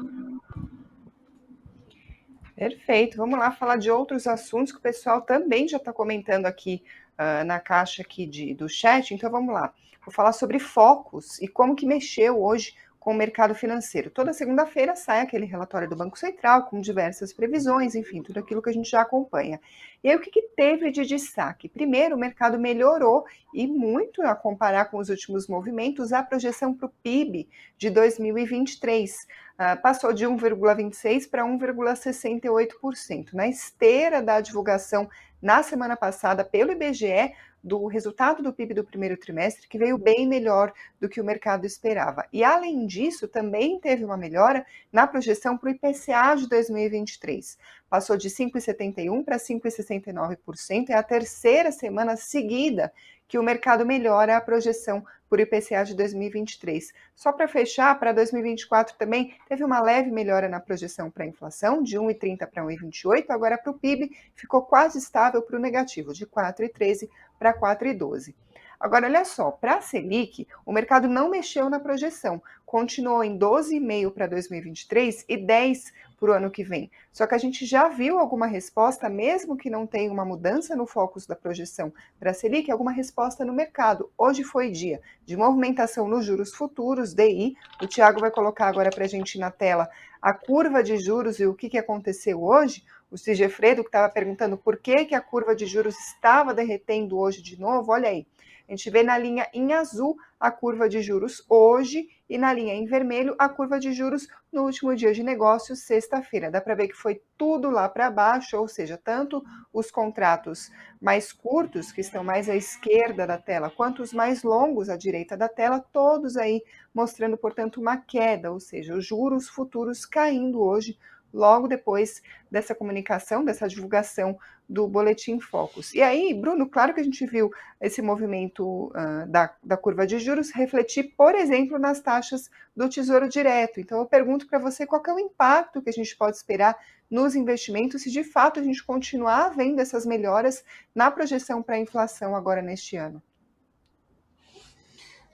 Perfeito. 2.62 3.16
Vamos 3.16 3.36
lá 3.40 3.50
falar 3.50 3.76
de 3.76 3.90
outros 3.90 4.24
assuntos 4.24 4.70
que 4.70 4.78
o 4.78 4.82
pessoal 4.82 5.20
também 5.20 5.66
já 5.66 5.78
está 5.78 5.92
comentando 5.92 6.46
aqui 6.46 6.80
uh, 7.18 7.44
na 7.44 7.58
caixa 7.58 8.02
aqui 8.02 8.24
de, 8.24 8.54
do 8.54 8.68
chat. 8.68 9.12
Então 9.12 9.28
vamos 9.28 9.52
lá. 9.52 9.74
Vou 10.04 10.14
falar 10.14 10.32
sobre 10.32 10.60
focos 10.60 11.42
e 11.42 11.48
como 11.48 11.74
que 11.74 11.84
mexeu 11.84 12.40
hoje 12.40 12.76
com 13.02 13.10
o 13.10 13.14
mercado 13.14 13.52
financeiro. 13.52 14.10
Toda 14.10 14.32
segunda-feira 14.32 14.94
sai 14.94 15.22
aquele 15.22 15.44
relatório 15.44 15.88
do 15.88 15.96
Banco 15.96 16.16
Central 16.16 16.66
com 16.66 16.80
diversas 16.80 17.32
previsões, 17.32 17.96
enfim, 17.96 18.22
tudo 18.22 18.38
aquilo 18.38 18.62
que 18.62 18.70
a 18.70 18.72
gente 18.72 18.88
já 18.88 19.00
acompanha. 19.00 19.60
E 20.04 20.08
aí, 20.08 20.14
o 20.14 20.20
que, 20.20 20.30
que 20.30 20.42
teve 20.56 20.88
de 20.92 21.04
destaque? 21.04 21.68
Primeiro, 21.68 22.14
o 22.14 22.18
mercado 22.18 22.60
melhorou 22.60 23.24
e 23.52 23.66
muito 23.66 24.22
a 24.22 24.36
comparar 24.36 24.84
com 24.84 24.98
os 24.98 25.08
últimos 25.08 25.48
movimentos 25.48 26.12
a 26.12 26.22
projeção 26.22 26.72
para 26.72 26.86
o 26.86 26.92
PIB 27.02 27.48
de 27.76 27.90
2023. 27.90 29.26
Uh, 29.52 29.82
passou 29.82 30.12
de 30.12 30.24
1,26% 30.24 31.28
para 31.28 31.42
1,68%. 31.42 33.32
Na 33.32 33.48
esteira 33.48 34.22
da 34.22 34.40
divulgação 34.40 35.10
na 35.42 35.64
semana 35.64 35.96
passada 35.96 36.44
pelo 36.44 36.70
IBGE, 36.70 37.34
do 37.62 37.86
resultado 37.86 38.42
do 38.42 38.52
PIB 38.52 38.74
do 38.74 38.84
primeiro 38.84 39.16
trimestre, 39.16 39.68
que 39.68 39.78
veio 39.78 39.96
bem 39.96 40.26
melhor 40.26 40.72
do 41.00 41.08
que 41.08 41.20
o 41.20 41.24
mercado 41.24 41.64
esperava. 41.64 42.26
E, 42.32 42.42
além 42.42 42.86
disso, 42.86 43.28
também 43.28 43.78
teve 43.78 44.04
uma 44.04 44.16
melhora 44.16 44.66
na 44.92 45.06
projeção 45.06 45.56
para 45.56 45.68
o 45.68 45.72
IPCA 45.72 46.34
de 46.36 46.48
2023. 46.48 47.56
Passou 47.88 48.16
de 48.16 48.28
5,71% 48.28 49.24
para 49.24 49.36
5,69%, 49.36 50.90
é 50.90 50.94
a 50.94 51.02
terceira 51.02 51.70
semana 51.70 52.16
seguida 52.16 52.92
que 53.32 53.38
o 53.38 53.42
mercado 53.42 53.86
melhora 53.86 54.36
a 54.36 54.40
projeção 54.42 55.02
por 55.26 55.40
IPCA 55.40 55.82
de 55.86 55.96
2023. 55.96 56.92
Só 57.16 57.32
para 57.32 57.48
fechar, 57.48 57.98
para 57.98 58.12
2024 58.12 58.94
também 58.98 59.34
teve 59.48 59.64
uma 59.64 59.80
leve 59.80 60.10
melhora 60.10 60.50
na 60.50 60.60
projeção 60.60 61.10
para 61.10 61.24
a 61.24 61.26
inflação, 61.26 61.82
de 61.82 61.96
1,30 61.96 62.46
para 62.46 62.62
1,28, 62.62 63.30
agora 63.30 63.56
para 63.56 63.72
o 63.72 63.78
PIB 63.78 64.14
ficou 64.34 64.60
quase 64.60 64.98
estável 64.98 65.40
para 65.40 65.56
o 65.56 65.58
negativo, 65.58 66.12
de 66.12 66.26
4,13 66.26 67.08
para 67.38 67.58
4,12. 67.58 68.34
Agora, 68.82 69.06
olha 69.06 69.24
só, 69.24 69.52
para 69.52 69.76
a 69.76 69.80
Selic, 69.80 70.44
o 70.66 70.72
mercado 70.72 71.06
não 71.06 71.30
mexeu 71.30 71.70
na 71.70 71.78
projeção, 71.78 72.42
continuou 72.66 73.22
em 73.22 73.38
12,5 73.38 74.10
para 74.10 74.26
2023 74.26 75.24
e 75.28 75.36
10 75.36 75.92
para 76.18 76.30
o 76.30 76.32
ano 76.32 76.50
que 76.50 76.64
vem. 76.64 76.90
Só 77.12 77.24
que 77.24 77.34
a 77.36 77.38
gente 77.38 77.64
já 77.64 77.86
viu 77.86 78.18
alguma 78.18 78.48
resposta, 78.48 79.08
mesmo 79.08 79.56
que 79.56 79.70
não 79.70 79.86
tenha 79.86 80.10
uma 80.10 80.24
mudança 80.24 80.74
no 80.74 80.84
foco 80.84 81.20
da 81.28 81.36
projeção 81.36 81.94
para 82.18 82.32
a 82.32 82.34
Selic, 82.34 82.72
alguma 82.72 82.90
resposta 82.90 83.44
no 83.44 83.52
mercado. 83.52 84.10
Hoje 84.18 84.42
foi 84.42 84.68
dia 84.68 85.00
de 85.24 85.36
movimentação 85.36 86.08
nos 86.08 86.24
juros 86.24 86.52
futuros, 86.52 87.14
DI. 87.14 87.54
O 87.80 87.86
Tiago 87.86 88.18
vai 88.18 88.32
colocar 88.32 88.66
agora 88.66 88.90
para 88.90 89.04
a 89.04 89.08
gente 89.08 89.38
na 89.38 89.52
tela 89.52 89.88
a 90.20 90.34
curva 90.34 90.82
de 90.82 90.96
juros 90.96 91.38
e 91.38 91.46
o 91.46 91.54
que, 91.54 91.70
que 91.70 91.78
aconteceu 91.78 92.42
hoje. 92.42 92.84
O 93.12 93.16
Sigefredo 93.16 93.82
que 93.82 93.88
estava 93.90 94.12
perguntando 94.12 94.56
por 94.56 94.76
que, 94.76 95.04
que 95.04 95.14
a 95.14 95.20
curva 95.20 95.54
de 95.54 95.66
juros 95.66 95.96
estava 95.96 96.52
derretendo 96.52 97.16
hoje 97.16 97.40
de 97.40 97.60
novo, 97.60 97.92
olha 97.92 98.08
aí. 98.08 98.26
A 98.72 98.74
gente 98.74 98.88
vê 98.88 99.02
na 99.02 99.18
linha 99.18 99.46
em 99.52 99.74
azul 99.74 100.16
a 100.40 100.50
curva 100.50 100.88
de 100.88 101.02
juros 101.02 101.44
hoje 101.46 102.08
e 102.26 102.38
na 102.38 102.54
linha 102.54 102.72
em 102.72 102.86
vermelho 102.86 103.34
a 103.38 103.46
curva 103.46 103.78
de 103.78 103.92
juros 103.92 104.26
no 104.50 104.62
último 104.62 104.96
dia 104.96 105.12
de 105.12 105.22
negócio, 105.22 105.76
sexta-feira. 105.76 106.50
Dá 106.50 106.58
para 106.58 106.74
ver 106.74 106.88
que 106.88 106.96
foi 106.96 107.20
tudo 107.36 107.68
lá 107.68 107.86
para 107.86 108.10
baixo, 108.10 108.56
ou 108.56 108.66
seja, 108.66 108.96
tanto 108.96 109.44
os 109.74 109.90
contratos 109.90 110.72
mais 110.98 111.34
curtos, 111.34 111.92
que 111.92 112.00
estão 112.00 112.24
mais 112.24 112.48
à 112.48 112.56
esquerda 112.56 113.26
da 113.26 113.36
tela, 113.36 113.68
quanto 113.68 114.02
os 114.02 114.10
mais 114.10 114.42
longos 114.42 114.88
à 114.88 114.96
direita 114.96 115.36
da 115.36 115.50
tela, 115.50 115.78
todos 115.92 116.38
aí 116.38 116.64
mostrando, 116.94 117.36
portanto, 117.36 117.78
uma 117.78 117.98
queda, 117.98 118.50
ou 118.50 118.58
seja, 118.58 118.94
os 118.94 119.04
juros 119.04 119.50
futuros 119.50 120.06
caindo 120.06 120.62
hoje 120.62 120.96
logo 121.32 121.66
depois 121.66 122.22
dessa 122.50 122.74
comunicação, 122.74 123.44
dessa 123.44 123.68
divulgação 123.68 124.38
do 124.68 124.86
Boletim 124.86 125.38
Focus. 125.40 125.92
E 125.94 126.00
aí, 126.00 126.32
Bruno, 126.32 126.68
claro 126.68 126.94
que 126.94 127.00
a 127.00 127.04
gente 127.04 127.26
viu 127.26 127.50
esse 127.80 128.00
movimento 128.00 128.86
uh, 128.88 129.26
da, 129.28 129.54
da 129.62 129.76
curva 129.76 130.06
de 130.06 130.18
juros 130.18 130.50
refletir, 130.50 131.14
por 131.16 131.34
exemplo, 131.34 131.78
nas 131.78 132.00
taxas 132.00 132.50
do 132.74 132.88
Tesouro 132.88 133.28
Direto. 133.28 133.80
Então, 133.80 133.98
eu 133.98 134.06
pergunto 134.06 134.46
para 134.46 134.58
você 134.58 134.86
qual 134.86 135.02
é 135.06 135.12
o 135.12 135.18
impacto 135.18 135.82
que 135.82 135.90
a 135.90 135.92
gente 135.92 136.16
pode 136.16 136.36
esperar 136.36 136.76
nos 137.10 137.34
investimentos 137.34 138.02
se 138.02 138.10
de 138.10 138.24
fato 138.24 138.58
a 138.58 138.62
gente 138.62 138.82
continuar 138.82 139.50
vendo 139.50 139.80
essas 139.80 140.06
melhoras 140.06 140.64
na 140.94 141.10
projeção 141.10 141.62
para 141.62 141.74
a 141.74 141.78
inflação 141.78 142.34
agora 142.34 142.62
neste 142.62 142.96
ano. 142.96 143.22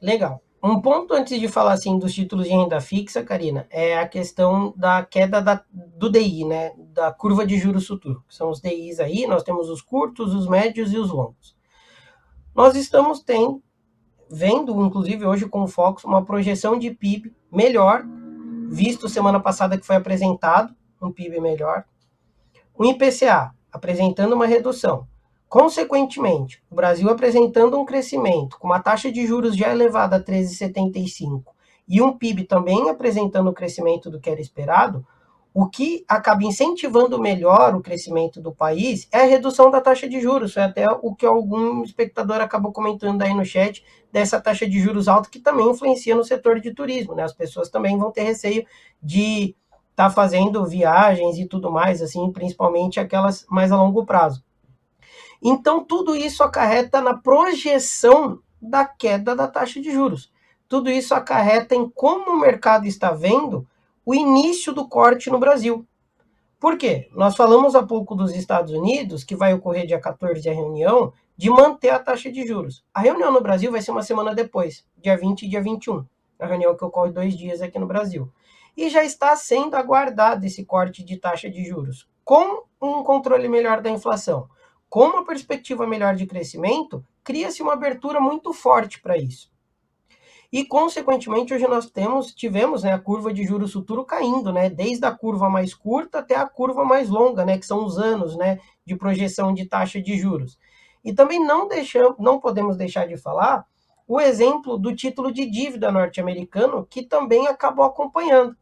Legal. 0.02 0.42
Um 0.60 0.80
ponto 0.80 1.14
antes 1.14 1.38
de 1.38 1.46
falar 1.46 1.72
assim 1.72 1.98
dos 1.98 2.12
títulos 2.12 2.46
de 2.46 2.50
renda 2.50 2.80
fixa, 2.80 3.22
Karina, 3.22 3.66
é 3.70 3.96
a 3.96 4.08
questão 4.08 4.74
da 4.76 5.04
queda 5.04 5.40
da, 5.40 5.62
do 5.72 6.10
DI, 6.10 6.44
né? 6.44 6.72
Da 6.92 7.12
curva 7.12 7.46
de 7.46 7.56
juros 7.56 7.86
futuro. 7.86 8.24
São 8.28 8.50
os 8.50 8.60
DIs 8.60 8.98
aí, 8.98 9.24
nós 9.26 9.44
temos 9.44 9.68
os 9.68 9.80
curtos, 9.80 10.34
os 10.34 10.48
médios 10.48 10.92
e 10.92 10.98
os 10.98 11.10
longos. 11.10 11.56
Nós 12.52 12.74
estamos 12.74 13.20
tendo, 13.20 13.62
vendo, 14.28 14.84
inclusive 14.84 15.24
hoje 15.24 15.48
com 15.48 15.62
o 15.62 15.68
Fox, 15.68 16.02
uma 16.02 16.24
projeção 16.24 16.76
de 16.76 16.90
PIB 16.90 17.32
melhor, 17.52 18.04
visto 18.68 19.08
semana 19.08 19.38
passada 19.38 19.78
que 19.78 19.86
foi 19.86 19.94
apresentado, 19.94 20.74
um 21.00 21.12
PIB 21.12 21.40
melhor. 21.40 21.84
O 22.74 22.84
IPCA 22.84 23.54
apresentando 23.72 24.34
uma 24.34 24.46
redução. 24.46 25.06
Consequentemente, 25.48 26.62
o 26.70 26.74
Brasil 26.74 27.08
apresentando 27.08 27.78
um 27.78 27.84
crescimento 27.84 28.58
com 28.58 28.66
uma 28.66 28.80
taxa 28.80 29.10
de 29.10 29.26
juros 29.26 29.56
já 29.56 29.70
elevada 29.72 30.16
a 30.16 30.22
13,75 30.22 31.42
e 31.88 32.02
um 32.02 32.12
PIB 32.12 32.44
também 32.44 32.90
apresentando 32.90 33.48
o 33.48 33.54
crescimento 33.54 34.10
do 34.10 34.20
que 34.20 34.28
era 34.28 34.42
esperado, 34.42 35.06
o 35.54 35.66
que 35.66 36.04
acaba 36.06 36.44
incentivando 36.44 37.18
melhor 37.18 37.74
o 37.74 37.80
crescimento 37.80 38.42
do 38.42 38.52
país 38.52 39.08
é 39.10 39.22
a 39.22 39.24
redução 39.24 39.70
da 39.70 39.80
taxa 39.80 40.06
de 40.06 40.20
juros. 40.20 40.52
Foi 40.52 40.62
até 40.62 40.86
o 41.00 41.14
que 41.14 41.24
algum 41.24 41.82
espectador 41.82 42.42
acabou 42.42 42.70
comentando 42.70 43.22
aí 43.22 43.32
no 43.32 43.44
chat 43.44 43.82
dessa 44.12 44.38
taxa 44.38 44.68
de 44.68 44.78
juros 44.78 45.08
alta 45.08 45.30
que 45.30 45.40
também 45.40 45.70
influencia 45.70 46.14
no 46.14 46.22
setor 46.22 46.60
de 46.60 46.74
turismo. 46.74 47.14
Né? 47.14 47.22
As 47.22 47.32
pessoas 47.32 47.70
também 47.70 47.98
vão 47.98 48.12
ter 48.12 48.22
receio 48.22 48.66
de 49.02 49.56
estar 49.90 50.04
tá 50.08 50.10
fazendo 50.10 50.64
viagens 50.66 51.38
e 51.38 51.46
tudo 51.46 51.72
mais, 51.72 52.02
assim, 52.02 52.30
principalmente 52.30 53.00
aquelas 53.00 53.46
mais 53.48 53.72
a 53.72 53.76
longo 53.76 54.04
prazo. 54.04 54.44
Então, 55.42 55.84
tudo 55.84 56.16
isso 56.16 56.42
acarreta 56.42 57.00
na 57.00 57.14
projeção 57.14 58.40
da 58.60 58.84
queda 58.84 59.34
da 59.36 59.46
taxa 59.46 59.80
de 59.80 59.90
juros. 59.90 60.32
Tudo 60.68 60.90
isso 60.90 61.14
acarreta 61.14 61.74
em 61.74 61.88
como 61.88 62.32
o 62.32 62.38
mercado 62.38 62.86
está 62.86 63.12
vendo 63.12 63.66
o 64.04 64.14
início 64.14 64.72
do 64.72 64.88
corte 64.88 65.30
no 65.30 65.38
Brasil. 65.38 65.86
Por 66.60 66.76
quê? 66.76 67.08
Nós 67.12 67.36
falamos 67.36 67.76
há 67.76 67.82
pouco 67.82 68.16
dos 68.16 68.34
Estados 68.34 68.72
Unidos, 68.72 69.22
que 69.22 69.36
vai 69.36 69.54
ocorrer 69.54 69.86
dia 69.86 70.00
14 70.00 70.48
a 70.48 70.52
reunião, 70.52 71.12
de 71.36 71.48
manter 71.48 71.90
a 71.90 72.00
taxa 72.00 72.32
de 72.32 72.44
juros. 72.44 72.84
A 72.92 73.00
reunião 73.00 73.30
no 73.30 73.40
Brasil 73.40 73.70
vai 73.70 73.80
ser 73.80 73.92
uma 73.92 74.02
semana 74.02 74.34
depois, 74.34 74.84
dia 75.00 75.16
20 75.16 75.42
e 75.42 75.48
dia 75.48 75.62
21. 75.62 76.04
A 76.38 76.46
reunião 76.46 76.76
que 76.76 76.84
ocorre 76.84 77.12
dois 77.12 77.36
dias 77.36 77.62
aqui 77.62 77.78
no 77.78 77.86
Brasil. 77.86 78.28
E 78.76 78.88
já 78.88 79.04
está 79.04 79.36
sendo 79.36 79.76
aguardado 79.76 80.44
esse 80.44 80.64
corte 80.64 81.04
de 81.04 81.16
taxa 81.16 81.48
de 81.48 81.64
juros. 81.64 82.08
Com 82.24 82.64
um 82.82 83.04
controle 83.04 83.48
melhor 83.48 83.80
da 83.80 83.90
inflação, 83.90 84.48
com 84.88 85.04
uma 85.04 85.24
perspectiva 85.24 85.86
melhor 85.86 86.14
de 86.14 86.26
crescimento, 86.26 87.04
cria-se 87.22 87.62
uma 87.62 87.74
abertura 87.74 88.20
muito 88.20 88.52
forte 88.52 89.00
para 89.00 89.18
isso. 89.18 89.50
E, 90.50 90.64
consequentemente, 90.64 91.52
hoje 91.52 91.68
nós 91.68 91.90
temos, 91.90 92.34
tivemos 92.34 92.82
né, 92.82 92.92
a 92.92 92.98
curva 92.98 93.32
de 93.32 93.44
juros 93.44 93.74
futuro 93.74 94.02
caindo, 94.02 94.50
né, 94.50 94.70
desde 94.70 95.04
a 95.04 95.12
curva 95.12 95.50
mais 95.50 95.74
curta 95.74 96.20
até 96.20 96.36
a 96.36 96.46
curva 96.46 96.86
mais 96.86 97.10
longa, 97.10 97.44
né, 97.44 97.58
que 97.58 97.66
são 97.66 97.84
os 97.84 97.98
anos 97.98 98.34
né, 98.34 98.58
de 98.84 98.96
projeção 98.96 99.52
de 99.52 99.66
taxa 99.66 100.00
de 100.00 100.16
juros. 100.16 100.58
E 101.04 101.12
também 101.12 101.38
não, 101.38 101.68
deixamos, 101.68 102.16
não 102.18 102.40
podemos 102.40 102.78
deixar 102.78 103.06
de 103.06 103.18
falar 103.18 103.66
o 104.06 104.18
exemplo 104.18 104.78
do 104.78 104.96
título 104.96 105.30
de 105.30 105.44
dívida 105.44 105.92
norte-americano, 105.92 106.86
que 106.88 107.02
também 107.02 107.46
acabou 107.46 107.84
acompanhando. 107.84 108.56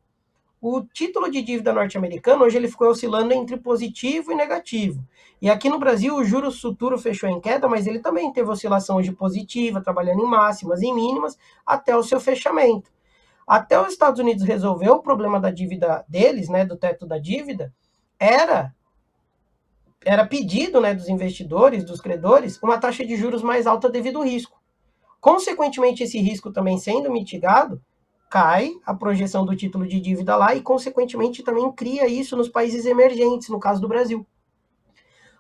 O 0.68 0.82
título 0.82 1.30
de 1.30 1.42
dívida 1.42 1.72
norte-americano, 1.72 2.42
hoje 2.42 2.56
ele 2.56 2.66
ficou 2.66 2.88
oscilando 2.88 3.32
entre 3.32 3.56
positivo 3.56 4.32
e 4.32 4.34
negativo. 4.34 5.00
E 5.40 5.48
aqui 5.48 5.68
no 5.68 5.78
Brasil, 5.78 6.16
o 6.16 6.24
juros 6.24 6.60
futuro 6.60 6.98
fechou 6.98 7.28
em 7.28 7.40
queda, 7.40 7.68
mas 7.68 7.86
ele 7.86 8.00
também 8.00 8.32
teve 8.32 8.50
oscilação 8.50 8.96
hoje 8.96 9.12
positiva, 9.12 9.80
trabalhando 9.80 10.22
em 10.22 10.26
máximas 10.26 10.82
e 10.82 10.92
mínimas, 10.92 11.38
até 11.64 11.96
o 11.96 12.02
seu 12.02 12.18
fechamento. 12.18 12.90
Até 13.46 13.80
os 13.80 13.92
Estados 13.92 14.18
Unidos 14.18 14.42
resolver 14.42 14.90
o 14.90 14.98
problema 14.98 15.38
da 15.38 15.52
dívida 15.52 16.04
deles, 16.08 16.48
né, 16.48 16.64
do 16.64 16.76
teto 16.76 17.06
da 17.06 17.16
dívida, 17.16 17.72
era 18.18 18.74
era 20.04 20.26
pedido 20.26 20.80
né, 20.80 20.92
dos 20.92 21.08
investidores, 21.08 21.84
dos 21.84 22.00
credores, 22.00 22.60
uma 22.60 22.76
taxa 22.76 23.06
de 23.06 23.14
juros 23.14 23.40
mais 23.40 23.68
alta 23.68 23.88
devido 23.88 24.18
ao 24.18 24.24
risco. 24.24 24.60
Consequentemente, 25.20 26.02
esse 26.02 26.18
risco 26.18 26.52
também 26.52 26.76
sendo 26.76 27.08
mitigado, 27.08 27.80
cai 28.28 28.72
a 28.84 28.92
projeção 28.92 29.44
do 29.44 29.56
título 29.56 29.86
de 29.86 30.00
dívida 30.00 30.36
lá 30.36 30.54
e, 30.54 30.60
consequentemente, 30.60 31.42
também 31.42 31.70
cria 31.72 32.06
isso 32.06 32.36
nos 32.36 32.48
países 32.48 32.84
emergentes, 32.84 33.48
no 33.48 33.60
caso 33.60 33.80
do 33.80 33.88
Brasil. 33.88 34.26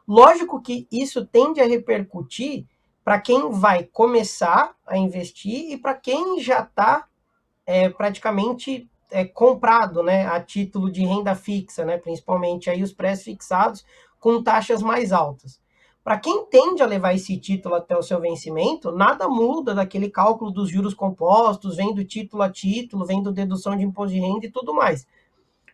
Lógico 0.06 0.60
que 0.60 0.86
isso 0.90 1.26
tende 1.26 1.60
a 1.60 1.66
repercutir 1.66 2.64
para 3.04 3.20
quem 3.20 3.50
vai 3.50 3.84
começar 3.84 4.74
a 4.86 4.96
investir 4.96 5.72
e 5.72 5.76
para 5.76 5.94
quem 5.94 6.40
já 6.40 6.60
está 6.60 7.06
é, 7.64 7.88
praticamente 7.88 8.88
é, 9.10 9.24
comprado 9.24 10.02
né, 10.02 10.26
a 10.26 10.40
título 10.40 10.90
de 10.90 11.04
renda 11.04 11.34
fixa, 11.34 11.84
né, 11.84 11.98
principalmente 11.98 12.70
aí 12.70 12.82
os 12.82 12.92
pré-fixados 12.92 13.84
com 14.18 14.42
taxas 14.42 14.82
mais 14.82 15.12
altas. 15.12 15.60
Para 16.06 16.18
quem 16.20 16.44
tende 16.44 16.84
a 16.84 16.86
levar 16.86 17.14
esse 17.14 17.36
título 17.36 17.74
até 17.74 17.96
o 17.96 18.00
seu 18.00 18.20
vencimento, 18.20 18.92
nada 18.92 19.28
muda 19.28 19.74
daquele 19.74 20.08
cálculo 20.08 20.52
dos 20.52 20.70
juros 20.70 20.94
compostos, 20.94 21.74
vem 21.74 21.92
do 21.92 22.04
título 22.04 22.44
a 22.44 22.48
título, 22.48 23.04
vem 23.04 23.20
do 23.20 23.32
dedução 23.32 23.76
de 23.76 23.82
imposto 23.82 24.14
de 24.14 24.20
renda 24.20 24.46
e 24.46 24.50
tudo 24.52 24.72
mais. 24.72 25.04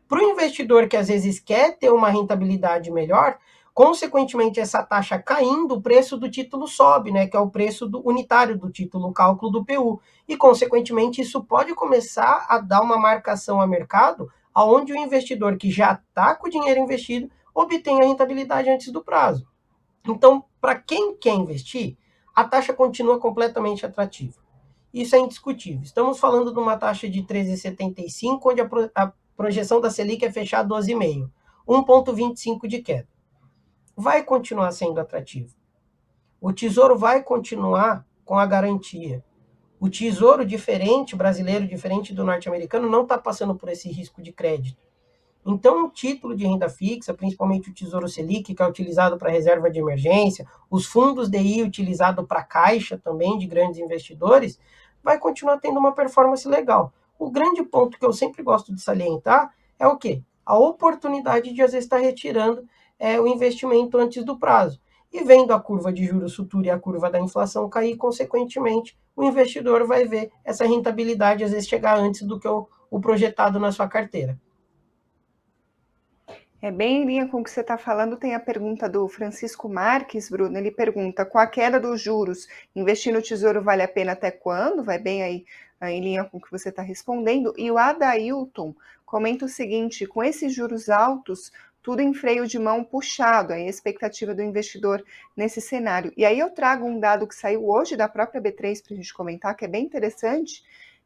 Para 0.08 0.20
o 0.20 0.22
investidor 0.22 0.88
que 0.88 0.96
às 0.96 1.08
vezes 1.08 1.38
quer 1.38 1.76
ter 1.76 1.92
uma 1.92 2.08
rentabilidade 2.08 2.90
melhor, 2.90 3.36
Consequentemente, 3.74 4.60
essa 4.60 4.82
taxa 4.82 5.18
caindo, 5.18 5.74
o 5.74 5.82
preço 5.82 6.18
do 6.18 6.30
título 6.30 6.66
sobe, 6.66 7.10
né, 7.10 7.26
que 7.26 7.34
é 7.34 7.40
o 7.40 7.48
preço 7.48 7.86
do 7.86 8.06
unitário 8.06 8.58
do 8.58 8.70
título, 8.70 9.08
o 9.08 9.12
cálculo 9.14 9.50
do 9.50 9.64
PU. 9.64 9.98
E, 10.28 10.36
consequentemente, 10.36 11.22
isso 11.22 11.42
pode 11.42 11.74
começar 11.74 12.44
a 12.50 12.58
dar 12.58 12.82
uma 12.82 12.98
marcação 12.98 13.62
a 13.62 13.66
mercado, 13.66 14.30
aonde 14.52 14.92
o 14.92 14.96
investidor 14.96 15.56
que 15.56 15.70
já 15.70 15.94
está 15.94 16.34
com 16.34 16.48
o 16.48 16.50
dinheiro 16.50 16.80
investido 16.80 17.30
obtém 17.54 17.98
a 18.00 18.04
rentabilidade 18.04 18.68
antes 18.68 18.92
do 18.92 19.02
prazo. 19.02 19.46
Então, 20.06 20.44
para 20.60 20.74
quem 20.74 21.16
quer 21.16 21.34
investir, 21.34 21.96
a 22.34 22.44
taxa 22.44 22.72
continua 22.72 23.18
completamente 23.18 23.84
atrativa. 23.86 24.40
Isso 24.92 25.16
é 25.16 25.18
indiscutível. 25.18 25.82
Estamos 25.82 26.18
falando 26.18 26.52
de 26.52 26.58
uma 26.58 26.76
taxa 26.76 27.08
de 27.08 27.22
13,75, 27.22 28.40
onde 28.44 28.60
a, 28.60 28.68
pro, 28.68 28.90
a 28.94 29.12
projeção 29.36 29.80
da 29.80 29.90
Selic 29.90 30.24
é 30.24 30.32
fechar 30.32 30.66
12,5, 30.66 31.30
1,25 31.66 32.66
de 32.66 32.82
queda 32.82 33.12
vai 33.96 34.22
continuar 34.22 34.72
sendo 34.72 35.00
atrativo. 35.00 35.54
O 36.40 36.52
Tesouro 36.52 36.98
vai 36.98 37.22
continuar 37.22 38.06
com 38.24 38.38
a 38.38 38.46
garantia. 38.46 39.24
O 39.78 39.88
Tesouro 39.88 40.44
diferente, 40.44 41.14
brasileiro, 41.16 41.66
diferente 41.66 42.14
do 42.14 42.24
norte-americano, 42.24 42.88
não 42.88 43.02
está 43.02 43.18
passando 43.18 43.54
por 43.54 43.68
esse 43.68 43.88
risco 43.90 44.22
de 44.22 44.32
crédito. 44.32 44.80
Então, 45.44 45.86
o 45.86 45.90
título 45.90 46.36
de 46.36 46.46
renda 46.46 46.68
fixa, 46.68 47.12
principalmente 47.12 47.70
o 47.70 47.74
Tesouro 47.74 48.08
Selic, 48.08 48.54
que 48.54 48.62
é 48.62 48.66
utilizado 48.66 49.18
para 49.18 49.30
reserva 49.30 49.68
de 49.68 49.80
emergência, 49.80 50.46
os 50.70 50.86
fundos 50.86 51.28
DI 51.28 51.62
utilizado 51.62 52.24
para 52.24 52.44
caixa 52.44 52.96
também 52.96 53.36
de 53.38 53.46
grandes 53.46 53.80
investidores, 53.80 54.58
vai 55.02 55.18
continuar 55.18 55.58
tendo 55.58 55.80
uma 55.80 55.92
performance 55.92 56.46
legal. 56.46 56.92
O 57.18 57.30
grande 57.30 57.62
ponto 57.64 57.98
que 57.98 58.06
eu 58.06 58.12
sempre 58.12 58.42
gosto 58.42 58.72
de 58.72 58.80
salientar 58.80 59.52
é 59.78 59.86
o 59.86 59.96
quê? 59.96 60.22
A 60.46 60.56
oportunidade 60.56 61.52
de 61.52 61.62
às 61.62 61.72
vezes 61.72 61.86
estar 61.86 61.98
retirando 61.98 62.64
é, 62.98 63.20
o 63.20 63.26
investimento 63.26 63.98
antes 63.98 64.24
do 64.24 64.38
prazo. 64.38 64.80
E 65.12 65.24
vendo 65.24 65.52
a 65.52 65.60
curva 65.60 65.92
de 65.92 66.04
juros 66.04 66.36
futuro 66.36 66.64
e 66.64 66.70
a 66.70 66.78
curva 66.78 67.10
da 67.10 67.20
inflação 67.20 67.68
cair, 67.68 67.96
consequentemente, 67.96 68.96
o 69.14 69.24
investidor 69.24 69.86
vai 69.86 70.06
ver 70.06 70.30
essa 70.44 70.64
rentabilidade 70.64 71.44
às 71.44 71.50
vezes 71.50 71.68
chegar 71.68 71.98
antes 71.98 72.22
do 72.22 72.38
que 72.38 72.48
o, 72.48 72.66
o 72.90 73.00
projetado 73.00 73.58
na 73.58 73.72
sua 73.72 73.88
carteira. 73.88 74.38
É 76.62 76.70
bem 76.70 77.02
em 77.02 77.06
linha 77.06 77.26
com 77.26 77.40
o 77.40 77.44
que 77.44 77.50
você 77.50 77.60
está 77.60 77.76
falando. 77.76 78.16
Tem 78.16 78.36
a 78.36 78.40
pergunta 78.40 78.88
do 78.88 79.08
Francisco 79.08 79.68
Marques, 79.68 80.30
Bruno. 80.30 80.56
Ele 80.56 80.70
pergunta: 80.70 81.26
com 81.26 81.36
a 81.36 81.44
queda 81.44 81.80
dos 81.80 82.00
juros, 82.00 82.46
investir 82.76 83.12
no 83.12 83.20
tesouro 83.20 83.60
vale 83.60 83.82
a 83.82 83.88
pena 83.88 84.12
até 84.12 84.30
quando? 84.30 84.84
Vai 84.84 84.96
bem 84.96 85.24
aí 85.24 85.44
em 85.82 86.00
linha 86.00 86.24
com 86.24 86.38
o 86.38 86.40
que 86.40 86.52
você 86.52 86.68
está 86.68 86.80
respondendo. 86.80 87.52
E 87.58 87.68
o 87.68 87.76
Adailton 87.76 88.76
comenta 89.04 89.44
o 89.44 89.48
seguinte: 89.48 90.06
com 90.06 90.22
esses 90.22 90.54
juros 90.54 90.88
altos, 90.88 91.50
tudo 91.82 92.00
em 92.00 92.14
freio 92.14 92.46
de 92.46 92.60
mão 92.60 92.84
puxado, 92.84 93.52
a 93.52 93.58
expectativa 93.58 94.32
do 94.32 94.40
investidor 94.40 95.04
nesse 95.36 95.60
cenário. 95.60 96.12
E 96.16 96.24
aí 96.24 96.38
eu 96.38 96.48
trago 96.48 96.86
um 96.86 97.00
dado 97.00 97.26
que 97.26 97.34
saiu 97.34 97.68
hoje 97.68 97.96
da 97.96 98.08
própria 98.08 98.40
B3 98.40 98.80
para 98.84 98.94
a 98.94 98.96
gente 98.96 99.12
comentar, 99.12 99.56
que 99.56 99.64
é 99.64 99.68
bem 99.68 99.84
interessante, 99.84 100.62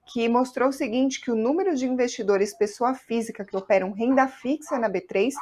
que 0.06 0.28
mostrou 0.28 0.68
o 0.68 0.72
seguinte, 0.72 1.20
que 1.20 1.32
o 1.32 1.34
número 1.34 1.74
de 1.74 1.84
investidores 1.84 2.54
pessoa 2.54 2.94
física 2.94 3.44
que 3.44 3.56
operam 3.56 3.90
renda 3.90 4.28
fixa 4.28 4.78
na 4.78 4.88
B3 4.88 5.34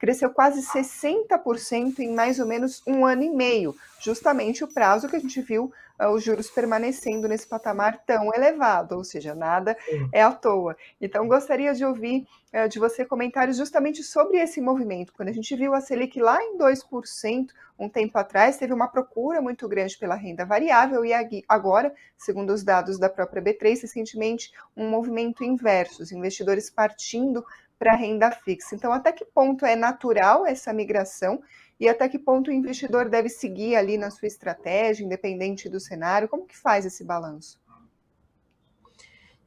cresceu 0.00 0.30
quase 0.30 0.62
60% 0.62 1.98
em 1.98 2.14
mais 2.14 2.40
ou 2.40 2.46
menos 2.46 2.82
um 2.86 3.04
ano 3.04 3.22
e 3.22 3.30
meio, 3.30 3.76
justamente 4.00 4.64
o 4.64 4.68
prazo 4.68 5.06
que 5.06 5.14
a 5.14 5.20
gente 5.20 5.42
viu 5.42 5.70
uh, 6.00 6.08
os 6.08 6.24
juros 6.24 6.50
permanecendo 6.50 7.28
nesse 7.28 7.46
patamar 7.46 8.02
tão 8.06 8.34
elevado, 8.34 8.96
ou 8.96 9.04
seja, 9.04 9.34
nada 9.34 9.76
é 10.10 10.22
à 10.22 10.32
toa. 10.32 10.74
Então, 10.98 11.28
gostaria 11.28 11.74
de 11.74 11.84
ouvir 11.84 12.26
uh, 12.54 12.66
de 12.66 12.78
você 12.78 13.04
comentários 13.04 13.58
justamente 13.58 14.02
sobre 14.02 14.38
esse 14.38 14.58
movimento. 14.58 15.12
Quando 15.12 15.28
a 15.28 15.32
gente 15.32 15.54
viu 15.54 15.74
a 15.74 15.82
Selic 15.82 16.18
lá 16.18 16.42
em 16.42 16.56
2%, 16.56 17.48
um 17.78 17.88
tempo 17.88 18.18
atrás, 18.18 18.56
teve 18.56 18.72
uma 18.72 18.88
procura 18.88 19.40
muito 19.40 19.66
grande 19.68 19.96
pela 19.98 20.14
renda 20.14 20.44
variável 20.44 21.02
e 21.04 21.12
agora, 21.48 21.94
segundo 22.16 22.52
os 22.52 22.62
dados 22.62 22.98
da 22.98 23.08
própria 23.08 23.42
B3, 23.42 23.82
recentemente, 23.82 24.52
um 24.76 24.88
movimento 24.88 25.42
inverso, 25.42 26.02
os 26.02 26.12
investidores 26.12 26.68
partindo 26.68 27.44
para 27.80 27.96
renda 27.96 28.30
fixa. 28.30 28.74
Então, 28.74 28.92
até 28.92 29.10
que 29.10 29.24
ponto 29.24 29.64
é 29.64 29.74
natural 29.74 30.46
essa 30.46 30.70
migração 30.70 31.42
e 31.80 31.88
até 31.88 32.06
que 32.10 32.18
ponto 32.18 32.50
o 32.50 32.52
investidor 32.52 33.08
deve 33.08 33.30
seguir 33.30 33.74
ali 33.74 33.96
na 33.96 34.10
sua 34.10 34.28
estratégia, 34.28 35.02
independente 35.02 35.66
do 35.66 35.80
cenário? 35.80 36.28
Como 36.28 36.46
que 36.46 36.56
faz 36.56 36.84
esse 36.84 37.02
balanço? 37.02 37.58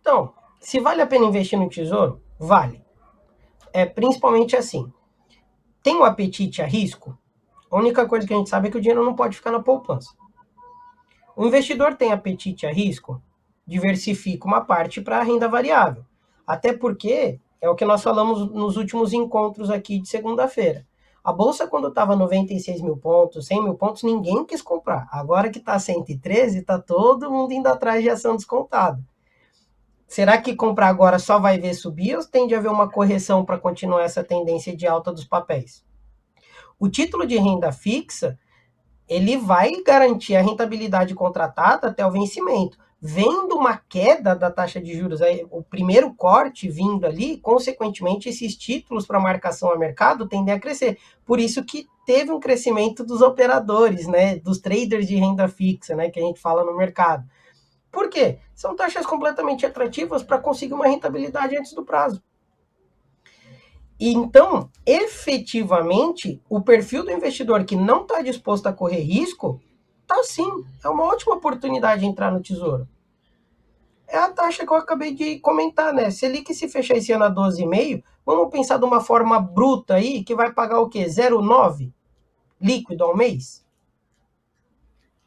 Então, 0.01 0.33
se 0.59 0.79
vale 0.79 1.03
a 1.03 1.05
pena 1.05 1.25
investir 1.25 1.59
no 1.59 1.69
tesouro, 1.69 2.23
vale. 2.39 2.83
É 3.71 3.85
principalmente 3.85 4.55
assim. 4.55 4.91
Tem 5.83 5.95
um 5.95 6.03
apetite 6.03 6.59
a 6.59 6.65
risco? 6.65 7.15
A 7.69 7.77
única 7.77 8.07
coisa 8.07 8.25
que 8.25 8.33
a 8.33 8.37
gente 8.37 8.49
sabe 8.49 8.67
é 8.67 8.71
que 8.71 8.77
o 8.77 8.81
dinheiro 8.81 9.05
não 9.05 9.15
pode 9.15 9.37
ficar 9.37 9.51
na 9.51 9.61
poupança. 9.61 10.09
O 11.35 11.45
investidor 11.45 11.95
tem 11.95 12.11
apetite 12.11 12.65
a 12.65 12.71
risco? 12.71 13.21
Diversifica 13.65 14.47
uma 14.47 14.61
parte 14.61 15.01
para 15.01 15.19
a 15.19 15.23
renda 15.23 15.47
variável. 15.47 16.03
Até 16.47 16.73
porque 16.73 17.39
é 17.63 17.69
o 17.69 17.75
que 17.75 17.85
nós 17.85 18.03
falamos 18.03 18.51
nos 18.51 18.75
últimos 18.75 19.13
encontros 19.13 19.69
aqui 19.69 19.97
de 19.97 20.09
segunda-feira. 20.09 20.85
A 21.23 21.31
bolsa, 21.31 21.65
quando 21.65 21.87
estava 21.87 22.13
96 22.13 22.81
mil 22.81 22.97
pontos, 22.97 23.47
100 23.47 23.63
mil 23.63 23.75
pontos, 23.75 24.03
ninguém 24.03 24.43
quis 24.43 24.61
comprar. 24.61 25.07
Agora 25.09 25.49
que 25.49 25.59
está 25.59 25.79
113, 25.79 26.59
está 26.59 26.77
todo 26.77 27.31
mundo 27.31 27.53
indo 27.53 27.67
atrás 27.67 28.03
de 28.03 28.09
ação 28.09 28.35
descontada. 28.35 29.01
Será 30.05 30.41
que 30.41 30.53
comprar 30.53 30.89
agora 30.89 31.17
só 31.17 31.39
vai 31.39 31.57
ver 31.57 31.73
subir 31.73 32.17
ou 32.17 32.25
tende 32.25 32.53
a 32.53 32.57
haver 32.57 32.69
uma 32.69 32.91
correção 32.91 33.45
para 33.45 33.57
continuar 33.57 34.03
essa 34.03 34.25
tendência 34.25 34.75
de 34.75 34.85
alta 34.85 35.13
dos 35.13 35.23
papéis? 35.23 35.85
O 36.77 36.89
título 36.89 37.25
de 37.25 37.37
renda 37.37 37.71
fixa, 37.71 38.37
ele 39.07 39.37
vai 39.37 39.71
garantir 39.87 40.35
a 40.35 40.41
rentabilidade 40.41 41.15
contratada 41.15 41.87
até 41.87 42.05
o 42.05 42.11
vencimento. 42.11 42.77
Vendo 43.05 43.57
uma 43.57 43.75
queda 43.75 44.33
da 44.33 44.49
taxa 44.49 44.79
de 44.79 44.97
juros, 44.97 45.19
o 45.51 45.61
primeiro 45.61 46.13
corte 46.13 46.69
vindo 46.69 47.05
ali, 47.05 47.35
consequentemente, 47.35 48.29
esses 48.29 48.55
títulos 48.55 49.05
para 49.05 49.19
marcação 49.19 49.69
a 49.69 49.77
mercado 49.77 50.25
tendem 50.25 50.53
a 50.53 50.59
crescer. 50.59 50.97
Por 51.25 51.37
isso 51.37 51.65
que 51.65 51.85
teve 52.05 52.31
um 52.31 52.39
crescimento 52.39 53.03
dos 53.03 53.21
operadores, 53.21 54.07
né, 54.07 54.37
dos 54.37 54.59
traders 54.59 55.05
de 55.05 55.17
renda 55.17 55.49
fixa, 55.49 55.93
né, 55.97 56.09
que 56.09 56.17
a 56.17 56.23
gente 56.23 56.39
fala 56.39 56.63
no 56.63 56.77
mercado. 56.77 57.29
Por 57.91 58.09
quê? 58.09 58.39
São 58.55 58.73
taxas 58.73 59.05
completamente 59.05 59.65
atrativas 59.65 60.23
para 60.23 60.39
conseguir 60.39 60.73
uma 60.73 60.87
rentabilidade 60.87 61.57
antes 61.57 61.73
do 61.73 61.83
prazo. 61.83 62.23
Então, 63.99 64.69
efetivamente, 64.85 66.41
o 66.49 66.61
perfil 66.61 67.03
do 67.03 67.11
investidor 67.11 67.65
que 67.65 67.75
não 67.75 68.03
está 68.03 68.21
disposto 68.21 68.67
a 68.67 68.71
correr 68.71 69.01
risco, 69.01 69.61
tá 70.07 70.21
sim. 70.23 70.65
É 70.83 70.89
uma 70.89 71.03
ótima 71.03 71.35
oportunidade 71.35 72.01
de 72.01 72.07
entrar 72.07 72.31
no 72.31 72.41
tesouro. 72.41 72.87
É 74.07 74.17
a 74.17 74.29
taxa 74.29 74.65
que 74.65 74.71
eu 74.71 74.77
acabei 74.77 75.13
de 75.13 75.39
comentar, 75.39 75.93
né? 75.93 76.11
Selic 76.11 76.53
se 76.53 76.67
fechar 76.67 76.97
esse 76.97 77.11
ano 77.11 77.25
a 77.25 77.31
12,5, 77.31 78.03
vamos 78.25 78.51
pensar 78.51 78.77
de 78.77 78.85
uma 78.85 79.01
forma 79.01 79.39
bruta 79.39 79.95
aí, 79.95 80.23
que 80.23 80.35
vai 80.35 80.51
pagar 80.51 80.79
o 80.79 80.89
quê? 80.89 81.05
0,9 81.05 81.91
líquido 82.61 83.03
ao 83.03 83.15
mês? 83.15 83.65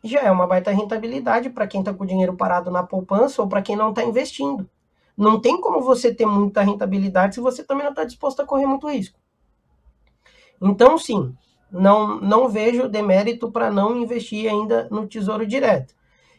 Já 0.02 0.22
é 0.22 0.30
uma 0.30 0.46
baita 0.46 0.70
rentabilidade 0.70 1.50
para 1.50 1.66
quem 1.66 1.80
está 1.80 1.92
com 1.92 2.04
o 2.04 2.06
dinheiro 2.06 2.36
parado 2.36 2.70
na 2.70 2.82
poupança 2.82 3.42
ou 3.42 3.48
para 3.48 3.60
quem 3.60 3.74
não 3.76 3.90
está 3.90 4.04
investindo. 4.04 4.68
Não 5.16 5.40
tem 5.40 5.60
como 5.60 5.80
você 5.80 6.14
ter 6.14 6.26
muita 6.26 6.62
rentabilidade 6.62 7.34
se 7.34 7.40
você 7.40 7.64
também 7.64 7.84
não 7.84 7.90
está 7.90 8.04
disposto 8.04 8.40
a 8.40 8.46
correr 8.46 8.66
muito 8.66 8.88
risco. 8.88 9.18
Então, 10.60 10.96
sim, 10.96 11.36
não, 11.70 12.20
não 12.20 12.48
vejo 12.48 12.88
demérito 12.88 13.50
para 13.50 13.70
não 13.70 13.96
investir 13.96 14.50
ainda 14.50 14.88
no 14.90 15.06
Tesouro 15.06 15.46
Direto. 15.46 15.94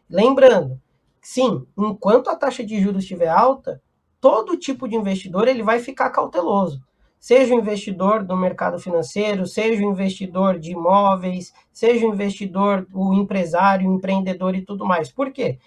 Lembrando, 0.09 0.79
sim, 1.21 1.65
enquanto 1.77 2.29
a 2.29 2.35
taxa 2.35 2.63
de 2.63 2.79
juros 2.79 3.03
estiver 3.03 3.27
alta, 3.27 3.81
todo 4.19 4.57
tipo 4.57 4.87
de 4.87 4.95
investidor 4.95 5.47
ele 5.47 5.63
vai 5.63 5.79
ficar 5.79 6.09
cauteloso. 6.09 6.81
Seja 7.19 7.53
o 7.55 7.59
investidor 7.59 8.23
do 8.23 8.37
mercado 8.37 8.79
financeiro, 8.79 9.47
seja 9.47 9.81
o 9.81 9.89
investidor 9.89 10.59
de 10.59 10.71
imóveis, 10.71 11.51
seja 11.73 12.05
o 12.05 12.13
investidor, 12.13 12.87
o 12.93 13.13
empresário, 13.13 13.89
o 13.89 13.95
empreendedor 13.95 14.55
e 14.55 14.61
tudo 14.61 14.85
mais. 14.85 15.11
Por 15.11 15.31
quê? 15.31 15.57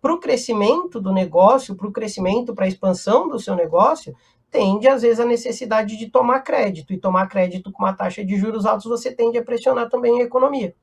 para 0.00 0.14
o 0.14 0.18
crescimento 0.18 1.00
do 1.00 1.12
negócio, 1.12 1.74
para 1.74 1.86
o 1.86 1.92
crescimento, 1.92 2.54
para 2.54 2.64
a 2.64 2.68
expansão 2.68 3.28
do 3.28 3.38
seu 3.38 3.54
negócio, 3.54 4.14
tende, 4.50 4.88
às 4.88 5.02
vezes, 5.02 5.20
a 5.20 5.24
necessidade 5.24 5.96
de 5.96 6.10
tomar 6.10 6.40
crédito. 6.40 6.92
E 6.92 6.98
tomar 6.98 7.28
crédito 7.28 7.70
com 7.70 7.84
uma 7.84 7.94
taxa 7.94 8.24
de 8.24 8.36
juros 8.36 8.66
altos, 8.66 8.86
você 8.86 9.12
tende 9.12 9.38
a 9.38 9.44
pressionar 9.44 9.88
também 9.88 10.20
a 10.20 10.24
economia. 10.24 10.74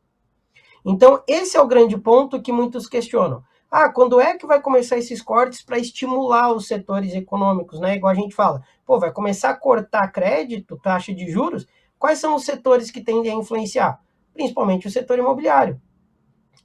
Então, 0.86 1.22
esse 1.28 1.58
é 1.58 1.62
o 1.62 1.68
grande 1.68 1.98
ponto 1.98 2.42
que 2.42 2.52
muitos 2.52 2.88
questionam. 2.88 3.44
Ah, 3.70 3.90
quando 3.90 4.22
é 4.22 4.38
que 4.38 4.48
vai 4.48 4.62
começar 4.62 4.98
esses 4.98 5.22
cortes 5.22 5.62
para 5.62 5.78
estimular 5.78 6.54
os 6.54 6.68
setores 6.68 7.14
econômicos, 7.14 7.82
né? 7.82 7.98
Igual 7.98 8.12
a 8.12 8.16
gente 8.16 8.34
fala, 8.34 8.64
pô, 8.86 8.98
vai 8.98 9.12
começar 9.12 9.50
a 9.50 9.56
cortar 9.56 10.08
crédito, 10.08 10.80
taxa 10.82 11.14
de 11.14 11.30
juros. 11.30 11.68
Quais 12.00 12.20
são 12.20 12.36
os 12.36 12.46
setores 12.46 12.90
que 12.90 13.02
tendem 13.02 13.34
a 13.34 13.36
influenciar? 13.36 14.00
Principalmente 14.34 14.88
o 14.88 14.92
setor 14.92 15.20
imobiliário, 15.20 15.82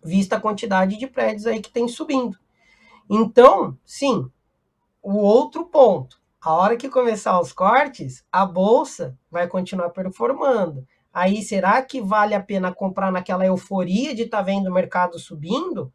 vista 0.05 0.37
a 0.37 0.41
quantidade 0.41 0.97
de 0.97 1.07
prédios 1.09 1.47
aí 1.47 1.61
que 1.61 1.73
tem 1.73 1.89
subindo. 1.89 2.39
Então, 3.11 3.77
sim, 3.85 4.31
o 5.03 5.17
outro 5.17 5.65
ponto, 5.65 6.22
a 6.45 6.53
hora 6.53 6.77
que 6.77 6.89
começar 6.89 7.39
os 7.41 7.53
cortes, 7.53 8.25
a 8.33 8.45
bolsa 8.45 9.17
vai 9.31 9.47
continuar 9.47 9.91
performando. 9.91 10.85
Aí, 11.15 11.41
será 11.41 11.81
que 11.83 12.01
vale 12.01 12.35
a 12.35 12.43
pena 12.43 12.75
comprar 12.75 13.13
naquela 13.13 13.47
euforia 13.47 14.13
de 14.13 14.23
estar 14.23 14.39
tá 14.39 14.43
vendo 14.43 14.67
o 14.67 14.73
mercado 14.73 15.21
subindo? 15.21 15.93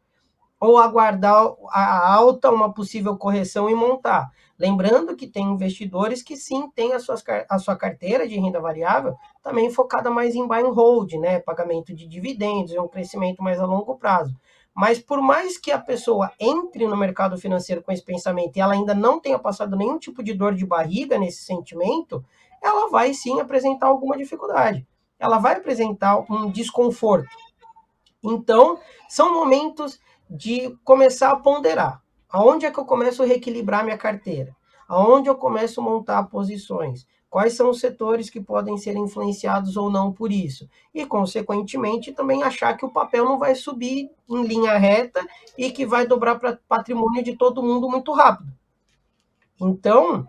Ou 0.58 0.78
aguardar 0.78 1.52
a 1.70 2.14
alta, 2.14 2.50
uma 2.50 2.72
possível 2.72 3.16
correção 3.16 3.68
e 3.68 3.74
montar? 3.74 4.30
Lembrando 4.58 5.14
que 5.14 5.26
tem 5.26 5.44
investidores 5.44 6.22
que 6.22 6.36
sim 6.36 6.68
têm 6.70 6.94
a, 6.94 6.98
suas, 6.98 7.22
a 7.48 7.58
sua 7.58 7.76
carteira 7.76 8.26
de 8.26 8.40
renda 8.40 8.60
variável 8.60 9.14
também 9.42 9.70
focada 9.70 10.10
mais 10.10 10.34
em 10.34 10.46
buy 10.46 10.62
and 10.62 10.72
hold, 10.72 11.12
né? 11.12 11.40
Pagamento 11.40 11.94
de 11.94 12.08
dividendos, 12.08 12.72
um 12.72 12.88
crescimento 12.88 13.42
mais 13.42 13.60
a 13.60 13.66
longo 13.66 13.96
prazo. 13.96 14.34
Mas 14.78 15.00
por 15.00 15.20
mais 15.20 15.58
que 15.58 15.72
a 15.72 15.78
pessoa 15.80 16.30
entre 16.38 16.86
no 16.86 16.96
mercado 16.96 17.36
financeiro 17.36 17.82
com 17.82 17.90
esse 17.90 18.04
pensamento 18.04 18.56
e 18.56 18.60
ela 18.60 18.74
ainda 18.74 18.94
não 18.94 19.18
tenha 19.18 19.36
passado 19.36 19.74
nenhum 19.74 19.98
tipo 19.98 20.22
de 20.22 20.32
dor 20.32 20.54
de 20.54 20.64
barriga 20.64 21.18
nesse 21.18 21.42
sentimento, 21.42 22.24
ela 22.62 22.88
vai 22.88 23.12
sim 23.12 23.40
apresentar 23.40 23.88
alguma 23.88 24.16
dificuldade. 24.16 24.86
Ela 25.18 25.38
vai 25.38 25.56
apresentar 25.56 26.24
um 26.30 26.48
desconforto. 26.48 27.28
Então, 28.22 28.78
são 29.08 29.34
momentos 29.34 29.98
de 30.30 30.70
começar 30.84 31.32
a 31.32 31.36
ponderar. 31.36 32.00
Aonde 32.28 32.64
é 32.64 32.70
que 32.70 32.78
eu 32.78 32.84
começo 32.84 33.24
a 33.24 33.26
reequilibrar 33.26 33.82
minha 33.82 33.98
carteira? 33.98 34.54
Aonde 34.86 35.28
eu 35.28 35.34
começo 35.34 35.80
a 35.80 35.84
montar 35.84 36.22
posições? 36.28 37.04
Quais 37.30 37.54
são 37.54 37.70
os 37.70 37.80
setores 37.80 38.30
que 38.30 38.40
podem 38.40 38.76
ser 38.78 38.96
influenciados 38.96 39.76
ou 39.76 39.90
não 39.90 40.12
por 40.12 40.32
isso. 40.32 40.68
E, 40.94 41.04
consequentemente, 41.04 42.12
também 42.12 42.42
achar 42.42 42.76
que 42.76 42.84
o 42.84 42.90
papel 42.90 43.24
não 43.24 43.38
vai 43.38 43.54
subir 43.54 44.10
em 44.28 44.42
linha 44.44 44.76
reta 44.78 45.26
e 45.56 45.70
que 45.70 45.84
vai 45.84 46.06
dobrar 46.06 46.38
para 46.38 46.58
patrimônio 46.68 47.22
de 47.22 47.36
todo 47.36 47.62
mundo 47.62 47.88
muito 47.88 48.12
rápido. 48.12 48.50
Então, 49.60 50.26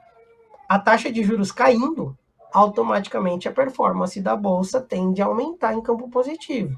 a 0.68 0.78
taxa 0.80 1.12
de 1.12 1.24
juros 1.24 1.52
caindo, 1.52 2.18
automaticamente 2.52 3.48
a 3.48 3.52
performance 3.52 4.20
da 4.22 4.36
bolsa 4.36 4.82
tende 4.82 5.22
a 5.22 5.26
aumentar 5.26 5.74
em 5.74 5.82
campo 5.82 6.10
positivo. 6.10 6.76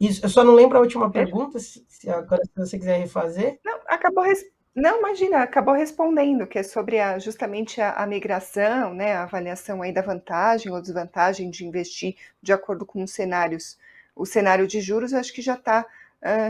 Isso, 0.00 0.24
eu 0.24 0.28
só 0.28 0.42
não 0.42 0.54
lembro 0.54 0.78
a 0.78 0.80
última 0.80 1.10
pergunta, 1.10 1.60
se 1.60 2.10
agora 2.10 2.42
se 2.44 2.50
você 2.56 2.78
quiser 2.78 2.98
refazer. 2.98 3.60
Não, 3.64 3.78
acabou 3.86 4.24
não, 4.74 4.98
imagina, 5.00 5.42
acabou 5.42 5.74
respondendo, 5.74 6.46
que 6.46 6.58
é 6.58 6.62
sobre 6.62 6.98
a, 6.98 7.18
justamente 7.18 7.80
a, 7.80 7.92
a, 7.92 8.06
migração, 8.06 8.94
né, 8.94 9.12
a 9.12 9.24
avaliação 9.24 9.82
aí 9.82 9.92
da 9.92 10.00
vantagem 10.00 10.72
ou 10.72 10.80
desvantagem 10.80 11.50
de 11.50 11.66
investir 11.66 12.16
de 12.42 12.52
acordo 12.52 12.86
com 12.86 13.02
os 13.02 13.10
cenários. 13.12 13.78
O 14.16 14.24
cenário 14.24 14.66
de 14.66 14.80
juros, 14.80 15.12
acho 15.12 15.32
que 15.32 15.42
já 15.42 15.54
está 15.54 15.86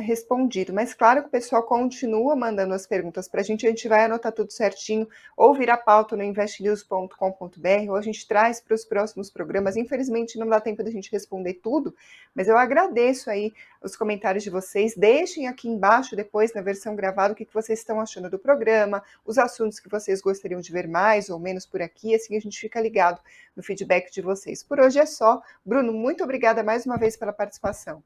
respondido. 0.02 0.72
Mas 0.72 0.92
claro 0.92 1.22
que 1.22 1.28
o 1.28 1.30
pessoal 1.30 1.62
continua 1.62 2.36
mandando 2.36 2.74
as 2.74 2.86
perguntas 2.86 3.26
para 3.26 3.40
a 3.40 3.44
gente, 3.44 3.66
a 3.66 3.70
gente 3.70 3.88
vai 3.88 4.04
anotar 4.04 4.30
tudo 4.30 4.52
certinho, 4.52 5.08
ou 5.36 5.54
virar 5.54 5.78
pauta 5.78 6.14
no 6.14 6.22
investnews.com.br, 6.22 7.88
ou 7.88 7.96
a 7.96 8.02
gente 8.02 8.26
traz 8.28 8.60
para 8.60 8.74
os 8.74 8.84
próximos 8.84 9.30
programas. 9.30 9.76
Infelizmente 9.76 10.38
não 10.38 10.46
dá 10.46 10.60
tempo 10.60 10.82
da 10.82 10.90
gente 10.90 11.10
responder 11.10 11.54
tudo, 11.54 11.94
mas 12.34 12.48
eu 12.48 12.58
agradeço 12.58 13.30
aí 13.30 13.52
os 13.82 13.96
comentários 13.96 14.44
de 14.44 14.50
vocês. 14.50 14.94
Deixem 14.94 15.48
aqui 15.48 15.68
embaixo, 15.68 16.14
depois 16.14 16.52
na 16.52 16.60
versão 16.60 16.94
gravada, 16.94 17.32
o 17.32 17.36
que 17.36 17.46
vocês 17.52 17.78
estão 17.78 17.98
achando 17.98 18.28
do 18.28 18.38
programa, 18.38 19.02
os 19.24 19.38
assuntos 19.38 19.80
que 19.80 19.88
vocês 19.88 20.20
gostariam 20.20 20.60
de 20.60 20.70
ver 20.70 20.86
mais 20.86 21.30
ou 21.30 21.38
menos 21.38 21.64
por 21.64 21.80
aqui, 21.80 22.14
assim 22.14 22.36
a 22.36 22.40
gente 22.40 22.60
fica 22.60 22.80
ligado 22.80 23.20
no 23.56 23.62
feedback 23.62 24.12
de 24.12 24.20
vocês. 24.20 24.62
Por 24.62 24.80
hoje 24.80 24.98
é 24.98 25.06
só. 25.06 25.42
Bruno, 25.64 25.92
muito 25.92 26.22
obrigada 26.22 26.62
mais 26.62 26.84
uma 26.84 26.98
vez 26.98 27.16
pela 27.16 27.32
participação. 27.32 28.02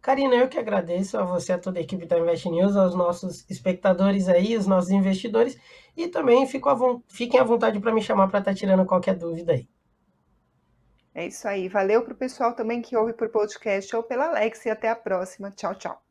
Karina, 0.00 0.36
eu 0.36 0.48
que 0.48 0.58
agradeço 0.58 1.18
a 1.18 1.22
você, 1.22 1.52
a 1.52 1.58
toda 1.58 1.78
a 1.78 1.82
equipe 1.82 2.06
da 2.06 2.18
Invest 2.18 2.48
News, 2.48 2.76
aos 2.76 2.94
nossos 2.94 3.44
espectadores 3.50 4.28
aí, 4.28 4.56
os 4.56 4.66
nossos 4.66 4.90
investidores, 4.90 5.58
e 5.96 6.08
também 6.08 6.46
fico 6.46 6.68
a 6.68 6.76
fiquem 7.08 7.40
à 7.40 7.44
vontade 7.44 7.80
para 7.80 7.92
me 7.92 8.00
chamar 8.00 8.28
para 8.28 8.38
estar 8.38 8.52
tá 8.52 8.56
tirando 8.56 8.86
qualquer 8.86 9.16
dúvida 9.16 9.52
aí. 9.52 9.68
É 11.14 11.26
isso 11.26 11.48
aí. 11.48 11.68
Valeu 11.68 12.02
para 12.02 12.12
o 12.12 12.16
pessoal 12.16 12.54
também 12.54 12.80
que 12.80 12.96
ouve 12.96 13.12
por 13.12 13.28
podcast 13.28 13.94
ou 13.96 14.04
pela 14.04 14.28
Alex 14.28 14.64
e 14.66 14.70
até 14.70 14.88
a 14.88 14.94
próxima. 14.94 15.50
Tchau, 15.50 15.74
tchau. 15.74 16.07